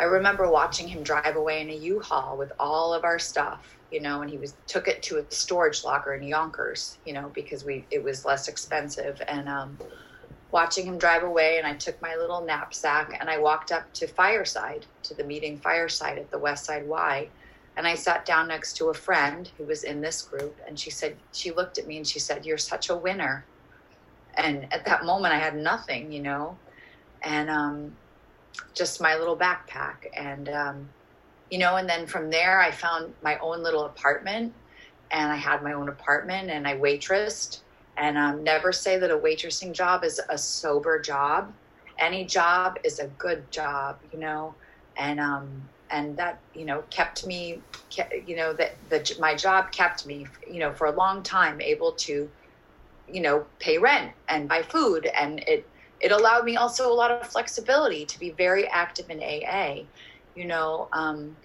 I 0.00 0.04
remember 0.04 0.50
watching 0.50 0.88
him 0.88 1.04
drive 1.04 1.36
away 1.36 1.62
in 1.62 1.70
a 1.70 1.74
U-Haul 1.76 2.38
with 2.38 2.52
all 2.60 2.94
of 2.94 3.04
our 3.04 3.20
stuff. 3.20 3.78
You 3.92 4.02
know, 4.02 4.22
and 4.22 4.30
he 4.30 4.38
was 4.38 4.58
took 4.68 4.88
it 4.88 5.02
to 5.04 5.18
a 5.18 5.34
storage 5.34 5.84
locker 5.84 6.14
in 6.14 6.24
Yonkers. 6.24 6.98
You 7.06 7.14
know, 7.14 7.32
because 7.34 7.64
we 7.64 7.88
it 7.92 8.04
was 8.04 8.26
less 8.26 8.48
expensive 8.48 9.22
and. 9.28 9.48
um 9.50 9.78
watching 10.52 10.86
him 10.86 10.98
drive 10.98 11.24
away 11.24 11.58
and 11.58 11.66
I 11.68 11.74
took 11.76 12.00
my 12.02 12.16
little 12.16 12.44
knapsack 12.46 13.16
and 13.20 13.30
I 13.30 13.38
walked 13.38 13.72
up 13.72 13.92
to 13.94 14.08
Fireside, 14.08 14.86
to 15.04 15.14
the 15.14 15.24
meeting 15.24 15.60
Fireside 15.60 16.18
at 16.18 16.30
the 16.32 16.40
West 16.40 16.66
Side 16.66 16.86
Y. 16.86 17.32
And 17.76 17.86
I 17.86 17.94
sat 17.96 18.26
down 18.26 18.48
next 18.48 18.74
to 18.78 18.88
a 18.88 18.94
friend 18.94 19.52
who 19.58 19.66
was 19.66 19.84
in 19.84 20.00
this 20.02 20.22
group 20.22 20.60
and 20.66 20.80
she 20.80 20.90
said, 20.90 21.22
she 21.32 21.52
looked 21.52 21.78
at 21.78 21.86
me 21.86 21.98
and 21.98 22.08
she 22.08 22.20
said, 22.20 22.46
You're 22.46 22.58
such 22.58 22.90
a 22.90 22.96
winner. 22.96 23.48
And 24.36 24.72
at 24.72 24.86
that 24.86 25.04
moment 25.04 25.34
I 25.34 25.38
had 25.38 25.56
nothing, 25.56 26.12
you 26.12 26.22
know, 26.22 26.62
and 27.22 27.50
um, 27.50 27.96
just 28.74 29.00
my 29.00 29.16
little 29.16 29.36
backpack. 29.36 29.96
And, 30.16 30.48
um, 30.48 30.88
you 31.50 31.58
know, 31.58 31.76
and 31.76 31.88
then 31.88 32.06
from 32.06 32.30
there 32.30 32.60
I 32.60 32.70
found 32.70 33.14
my 33.22 33.38
own 33.38 33.62
little 33.62 33.84
apartment 33.86 34.52
and 35.10 35.32
I 35.32 35.36
had 35.36 35.62
my 35.62 35.72
own 35.72 35.88
apartment 35.88 36.50
and 36.50 36.66
I 36.66 36.76
waitressed 36.76 37.60
and 38.00 38.16
um, 38.16 38.42
never 38.42 38.72
say 38.72 38.98
that 38.98 39.10
a 39.10 39.18
waitressing 39.18 39.72
job 39.72 40.04
is 40.04 40.20
a 40.30 40.38
sober 40.38 40.98
job. 40.98 41.52
Any 41.98 42.24
job 42.24 42.78
is 42.82 42.98
a 42.98 43.08
good 43.18 43.50
job, 43.50 43.98
you 44.10 44.18
know, 44.18 44.54
and 44.96 45.20
um, 45.20 45.68
and 45.90 46.16
that 46.16 46.40
you 46.54 46.64
know 46.64 46.82
kept 46.90 47.26
me, 47.26 47.60
you 48.26 48.36
know, 48.36 48.54
that 48.54 48.76
the 48.88 49.16
my 49.20 49.34
job 49.34 49.70
kept 49.70 50.06
me, 50.06 50.26
you 50.50 50.60
know, 50.60 50.72
for 50.72 50.86
a 50.86 50.92
long 50.92 51.22
time 51.22 51.60
able 51.60 51.92
to, 51.92 52.30
you 53.06 53.20
know, 53.20 53.44
pay 53.58 53.76
rent 53.76 54.12
and 54.28 54.48
buy 54.48 54.62
food, 54.62 55.06
and 55.14 55.40
it 55.40 55.68
it 56.00 56.12
allowed 56.12 56.44
me 56.44 56.56
also 56.56 56.90
a 56.90 56.94
lot 56.94 57.10
of 57.10 57.26
flexibility 57.26 58.04
to 58.06 58.18
be 58.18 58.30
very 58.30 58.66
active 58.68 59.10
in 59.10 59.22
AA. 59.22 59.84
You 60.34 60.46
know, 60.46 60.88
um, 60.92 61.36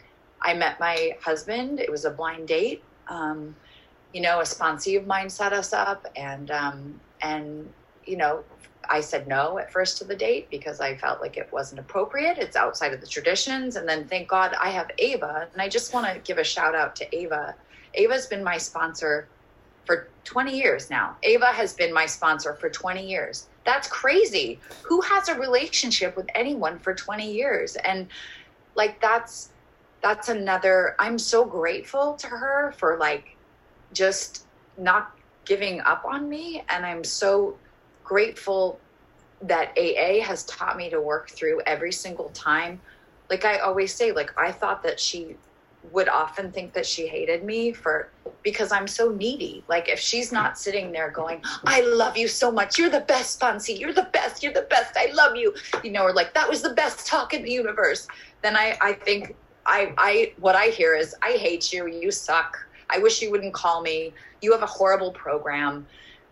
I 0.41 0.53
met 0.53 0.79
my 0.79 1.17
husband. 1.21 1.79
It 1.79 1.91
was 1.91 2.05
a 2.05 2.11
blind 2.11 2.47
date. 2.47 2.83
Um, 3.07 3.55
you 4.13 4.21
know, 4.21 4.39
a 4.39 4.43
sponsee 4.43 4.97
of 4.97 5.05
mine 5.05 5.29
set 5.29 5.51
us 5.51 5.73
up, 5.73 6.07
and 6.15 6.49
um, 6.51 6.99
and 7.21 7.69
you 8.05 8.15
know, 8.15 8.43
I 8.89 9.01
said 9.01 9.27
no 9.27 9.57
at 9.57 9.71
first 9.71 9.97
to 9.97 10.05
the 10.05 10.15
date 10.15 10.49
because 10.49 10.79
I 10.79 10.95
felt 10.95 11.19
like 11.19 11.35
it 11.35 11.49
wasn't 11.51 11.79
appropriate. 11.79 12.37
It's 12.37 12.55
outside 12.55 12.93
of 12.93 13.01
the 13.01 13.07
traditions, 13.07 13.75
and 13.75 13.87
then 13.87 14.07
thank 14.07 14.29
God 14.29 14.55
I 14.61 14.69
have 14.69 14.89
Ava, 14.99 15.49
and 15.51 15.61
I 15.61 15.67
just 15.67 15.93
want 15.93 16.07
to 16.13 16.19
give 16.21 16.37
a 16.37 16.43
shout 16.43 16.75
out 16.75 16.95
to 16.97 17.15
Ava. 17.15 17.55
Ava's 17.95 18.27
been 18.27 18.43
my 18.43 18.57
sponsor 18.57 19.27
for 19.85 20.09
20 20.23 20.57
years 20.57 20.89
now. 20.89 21.17
Ava 21.23 21.47
has 21.47 21.73
been 21.73 21.93
my 21.93 22.05
sponsor 22.05 22.53
for 22.55 22.69
20 22.69 23.05
years. 23.05 23.47
That's 23.65 23.87
crazy. 23.87 24.59
Who 24.83 25.01
has 25.01 25.27
a 25.27 25.39
relationship 25.39 26.15
with 26.15 26.27
anyone 26.35 26.79
for 26.79 26.93
20 26.93 27.31
years? 27.31 27.75
And 27.77 28.07
like 28.75 29.01
that's 29.01 29.49
that's 30.01 30.29
another 30.29 30.95
I'm 30.99 31.17
so 31.17 31.43
grateful 31.45 32.13
to 32.17 32.27
her 32.27 32.73
for 32.77 32.97
like 32.97 33.35
just 33.91 34.45
not 34.77 35.11
giving 35.45 35.81
up 35.81 36.05
on 36.05 36.29
me. 36.29 36.63
And 36.69 36.85
I'm 36.85 37.03
so 37.03 37.57
grateful 38.03 38.79
that 39.41 39.77
AA 39.77 40.23
has 40.23 40.45
taught 40.45 40.77
me 40.77 40.89
to 40.89 41.01
work 41.01 41.29
through 41.29 41.61
every 41.65 41.91
single 41.91 42.29
time. 42.29 42.79
Like 43.29 43.45
I 43.45 43.57
always 43.57 43.93
say, 43.93 44.11
like 44.11 44.31
I 44.39 44.51
thought 44.51 44.83
that 44.83 44.99
she 44.99 45.35
would 45.91 46.09
often 46.09 46.51
think 46.51 46.73
that 46.73 46.85
she 46.85 47.07
hated 47.07 47.43
me 47.43 47.71
for 47.71 48.09
because 48.43 48.71
I'm 48.71 48.87
so 48.87 49.09
needy. 49.09 49.63
Like 49.67 49.89
if 49.89 49.99
she's 49.99 50.31
not 50.31 50.57
sitting 50.57 50.91
there 50.91 51.09
going, 51.09 51.41
I 51.65 51.81
love 51.81 52.17
you 52.17 52.27
so 52.27 52.51
much. 52.51 52.77
You're 52.77 52.89
the 52.89 53.01
best, 53.01 53.39
sponsee. 53.39 53.79
You're 53.79 53.93
the 53.93 54.09
best. 54.13 54.43
You're 54.43 54.53
the 54.53 54.67
best. 54.69 54.95
I 54.97 55.11
love 55.13 55.35
you. 55.35 55.53
You 55.83 55.91
know, 55.91 56.03
or 56.03 56.13
like 56.13 56.33
that 56.33 56.47
was 56.47 56.61
the 56.61 56.73
best 56.73 57.07
talk 57.07 57.33
in 57.33 57.43
the 57.43 57.51
universe. 57.51 58.07
Then 58.41 58.55
I, 58.55 58.77
I 58.81 58.93
think 58.93 59.35
I, 59.65 59.93
I, 59.97 60.33
what 60.39 60.55
I 60.55 60.67
hear 60.67 60.95
is, 60.95 61.15
I 61.21 61.31
hate 61.31 61.73
you. 61.73 61.87
You 61.87 62.11
suck. 62.11 62.67
I 62.89 62.99
wish 62.99 63.21
you 63.21 63.31
wouldn't 63.31 63.53
call 63.53 63.81
me. 63.81 64.13
You 64.41 64.51
have 64.51 64.61
a 64.61 64.67
horrible 64.67 65.11
program. 65.11 65.87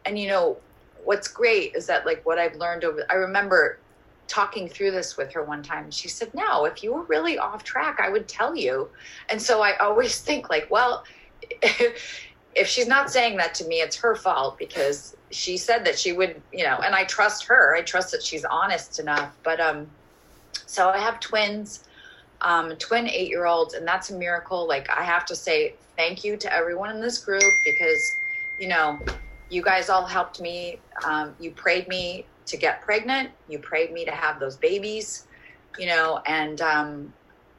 And 0.05 0.19
you 0.19 0.27
know, 0.27 0.57
what's 1.03 1.27
great 1.27 1.75
is 1.75 1.85
that 1.87 2.05
like 2.05 2.25
what 2.25 2.37
I've 2.37 2.55
learned 2.55 2.83
over 2.83 3.05
I 3.09 3.15
remember 3.15 3.79
talking 4.33 4.67
through 4.67 4.91
this 4.91 5.17
with 5.17 5.31
her 5.33 5.43
one 5.43 5.61
time. 5.61 5.91
She 5.91 6.07
said, 6.07 6.33
"No, 6.33 6.65
if 6.65 6.83
you 6.83 6.93
were 6.93 7.03
really 7.03 7.37
off 7.37 7.63
track, 7.63 7.99
I 8.01 8.09
would 8.09 8.27
tell 8.27 8.55
you." 8.55 8.89
And 9.29 9.41
so 9.41 9.61
I 9.61 9.77
always 9.77 10.19
think 10.27 10.49
like, 10.49 10.69
well, 10.71 11.03
if 11.61 12.67
she's 12.67 12.87
not 12.87 13.11
saying 13.11 13.37
that 13.37 13.53
to 13.55 13.65
me, 13.65 13.81
it's 13.81 13.95
her 13.97 14.15
fault 14.15 14.57
because 14.57 15.15
she 15.31 15.57
said 15.57 15.85
that 15.85 15.97
she 15.97 16.13
would, 16.13 16.41
you 16.51 16.63
know, 16.63 16.77
and 16.83 16.95
I 16.95 17.03
trust 17.05 17.45
her. 17.45 17.75
I 17.75 17.81
trust 17.81 18.11
that 18.11 18.23
she's 18.23 18.45
honest 18.45 18.99
enough. 18.99 19.35
But 19.43 19.59
um 19.59 19.87
so 20.65 20.89
I 20.89 20.97
have 20.97 21.19
twins 21.19 21.83
um, 22.43 22.75
twin 22.75 23.07
eight 23.07 23.29
year 23.29 23.45
olds, 23.45 23.73
and 23.73 23.87
that's 23.87 24.11
a 24.11 24.17
miracle. 24.17 24.67
Like, 24.67 24.89
I 24.89 25.03
have 25.03 25.25
to 25.27 25.35
say 25.35 25.75
thank 25.95 26.23
you 26.23 26.37
to 26.37 26.53
everyone 26.53 26.91
in 26.91 27.01
this 27.01 27.17
group 27.17 27.43
because, 27.63 28.15
you 28.59 28.67
know, 28.67 28.99
you 29.49 29.61
guys 29.61 29.89
all 29.89 30.05
helped 30.05 30.41
me. 30.41 30.79
Um, 31.05 31.35
you 31.39 31.51
prayed 31.51 31.87
me 31.87 32.25
to 32.47 32.57
get 32.57 32.81
pregnant, 32.81 33.31
you 33.47 33.59
prayed 33.59 33.91
me 33.91 34.05
to 34.05 34.11
have 34.11 34.39
those 34.39 34.57
babies, 34.57 35.25
you 35.79 35.87
know, 35.87 36.21
and, 36.25 36.61
um, 36.61 37.13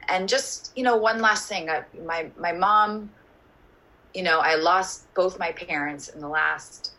and 0.07 0.29
just, 0.29 0.71
you 0.75 0.83
know, 0.83 0.97
one 0.97 1.21
last 1.21 1.49
thing. 1.49 1.69
I, 1.69 1.83
my, 2.05 2.31
my 2.37 2.51
mom, 2.51 3.09
you 4.13 4.23
know, 4.23 4.39
I 4.39 4.55
lost 4.55 5.13
both 5.15 5.39
my 5.39 5.51
parents 5.51 6.07
in 6.09 6.21
the 6.21 6.29
last, 6.29 6.93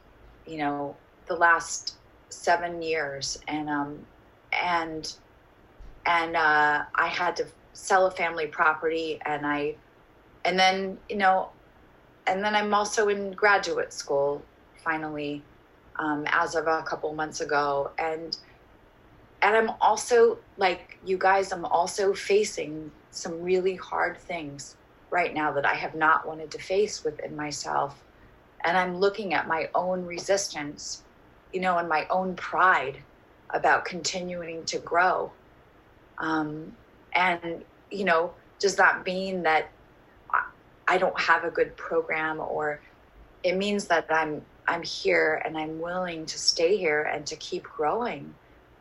you 0.45 0.59
know, 0.59 0.97
the 1.27 1.37
last 1.37 1.99
seven 2.31 2.83
years. 2.83 3.37
And, 3.49 3.69
um, 3.69 4.07
and, 4.53 5.13
and 6.07 6.37
uh, 6.37 6.85
I 6.95 7.07
had 7.07 7.37
to 7.37 7.47
sell 7.77 8.07
a 8.07 8.11
family 8.11 8.47
property 8.47 9.21
and 9.27 9.47
I 9.47 9.77
and 10.45 10.59
then 10.59 10.99
you 11.11 11.17
know 11.17 11.51
and 12.27 12.43
then 12.43 12.55
I'm 12.55 12.73
also 12.73 13.09
in 13.09 13.33
graduate 13.33 13.93
school 13.93 14.49
finally 14.83 15.47
um, 15.99 16.25
as 16.29 16.55
of 16.55 16.67
a 16.67 16.83
couple 16.83 17.13
months 17.15 17.41
ago. 17.41 17.93
And 17.99 18.37
and 19.43 19.55
I'm 19.55 19.71
also 19.81 20.39
like 20.57 20.99
you 21.05 21.19
guys 21.19 21.53
I'm 21.53 21.65
also 21.65 22.15
facing 22.15 22.91
some 23.11 23.43
really 23.43 23.77
hard 23.77 24.19
things 24.19 24.77
right 25.11 25.33
now 25.33 25.53
that 25.53 25.67
I 25.67 25.75
have 25.75 25.95
not 25.95 26.27
wanted 26.27 26.51
to 26.53 26.59
face 26.59 27.05
within 27.05 27.37
myself. 27.37 28.03
And 28.65 28.77
I'm 28.77 28.97
looking 28.97 29.35
at 29.35 29.47
my 29.47 29.69
own 29.75 30.05
resistance 30.05 31.03
you 31.53 31.61
know 31.61 31.79
and 31.79 31.89
my 31.89 32.07
own 32.11 32.35
pride 32.37 32.99
about 33.55 33.85
continuing 33.85 34.65
to 34.67 34.79
grow. 34.79 35.33
Um, 36.19 36.73
and, 37.15 37.65
you 37.91 38.05
know, 38.05 38.35
does 38.61 38.77
that 38.77 39.05
mean 39.05 39.43
that 39.43 39.71
I 40.89 40.99
don't 40.99 41.19
have 41.21 41.45
a 41.45 41.51
good 41.51 41.77
program 41.77 42.41
or 42.41 42.81
it 43.43 43.57
means 43.57 43.87
that 43.89 44.07
I'm 44.11 44.43
I'm 44.69 44.83
here 44.83 45.43
and 45.45 45.57
I'm 45.57 45.81
willing 45.81 46.27
to 46.27 46.39
stay 46.39 46.77
here 46.77 47.03
and 47.03 47.27
to 47.27 47.37
keep 47.37 47.65
growing 47.65 48.35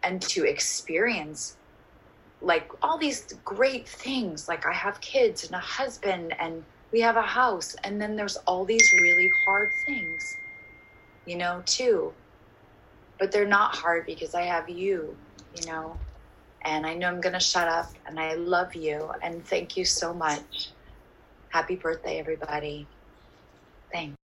and 0.04 0.22
to 0.24 0.46
experience 0.46 1.58
like 2.42 2.70
all 2.84 2.98
these 2.98 3.34
great 3.46 3.88
things 3.88 4.48
like 4.48 4.66
I 4.66 4.74
have 4.74 5.02
kids 5.02 5.44
and 5.46 5.54
a 5.54 5.60
husband 5.60 6.36
and 6.40 6.64
we 6.92 7.02
have 7.02 7.18
a 7.18 7.22
house 7.22 7.76
and 7.84 8.02
then 8.02 8.16
there's 8.16 8.38
all 8.48 8.66
these 8.66 8.92
really 9.02 9.32
hard 9.46 9.70
things 9.86 10.38
you 11.26 11.38
know 11.38 11.64
too 11.66 12.14
but 13.20 13.32
they're 13.32 13.48
not 13.48 13.76
hard 13.76 14.06
because 14.06 14.36
I 14.36 14.44
have 14.44 14.70
you 14.70 15.18
you 15.56 15.66
know 15.68 15.98
and 16.66 16.86
I 16.86 16.96
know 16.96 17.08
I'm 17.08 17.22
going 17.22 17.34
to 17.34 17.40
shut 17.40 17.68
up. 17.68 17.92
And 18.08 18.20
I 18.20 18.34
love 18.34 18.76
you. 18.76 19.12
And 19.22 19.46
thank 19.46 19.78
you 19.78 19.86
so 19.86 20.14
much. 20.14 20.72
Happy 21.50 21.76
birthday, 21.76 22.20
everybody. 22.20 22.88
Thanks. 23.94 24.16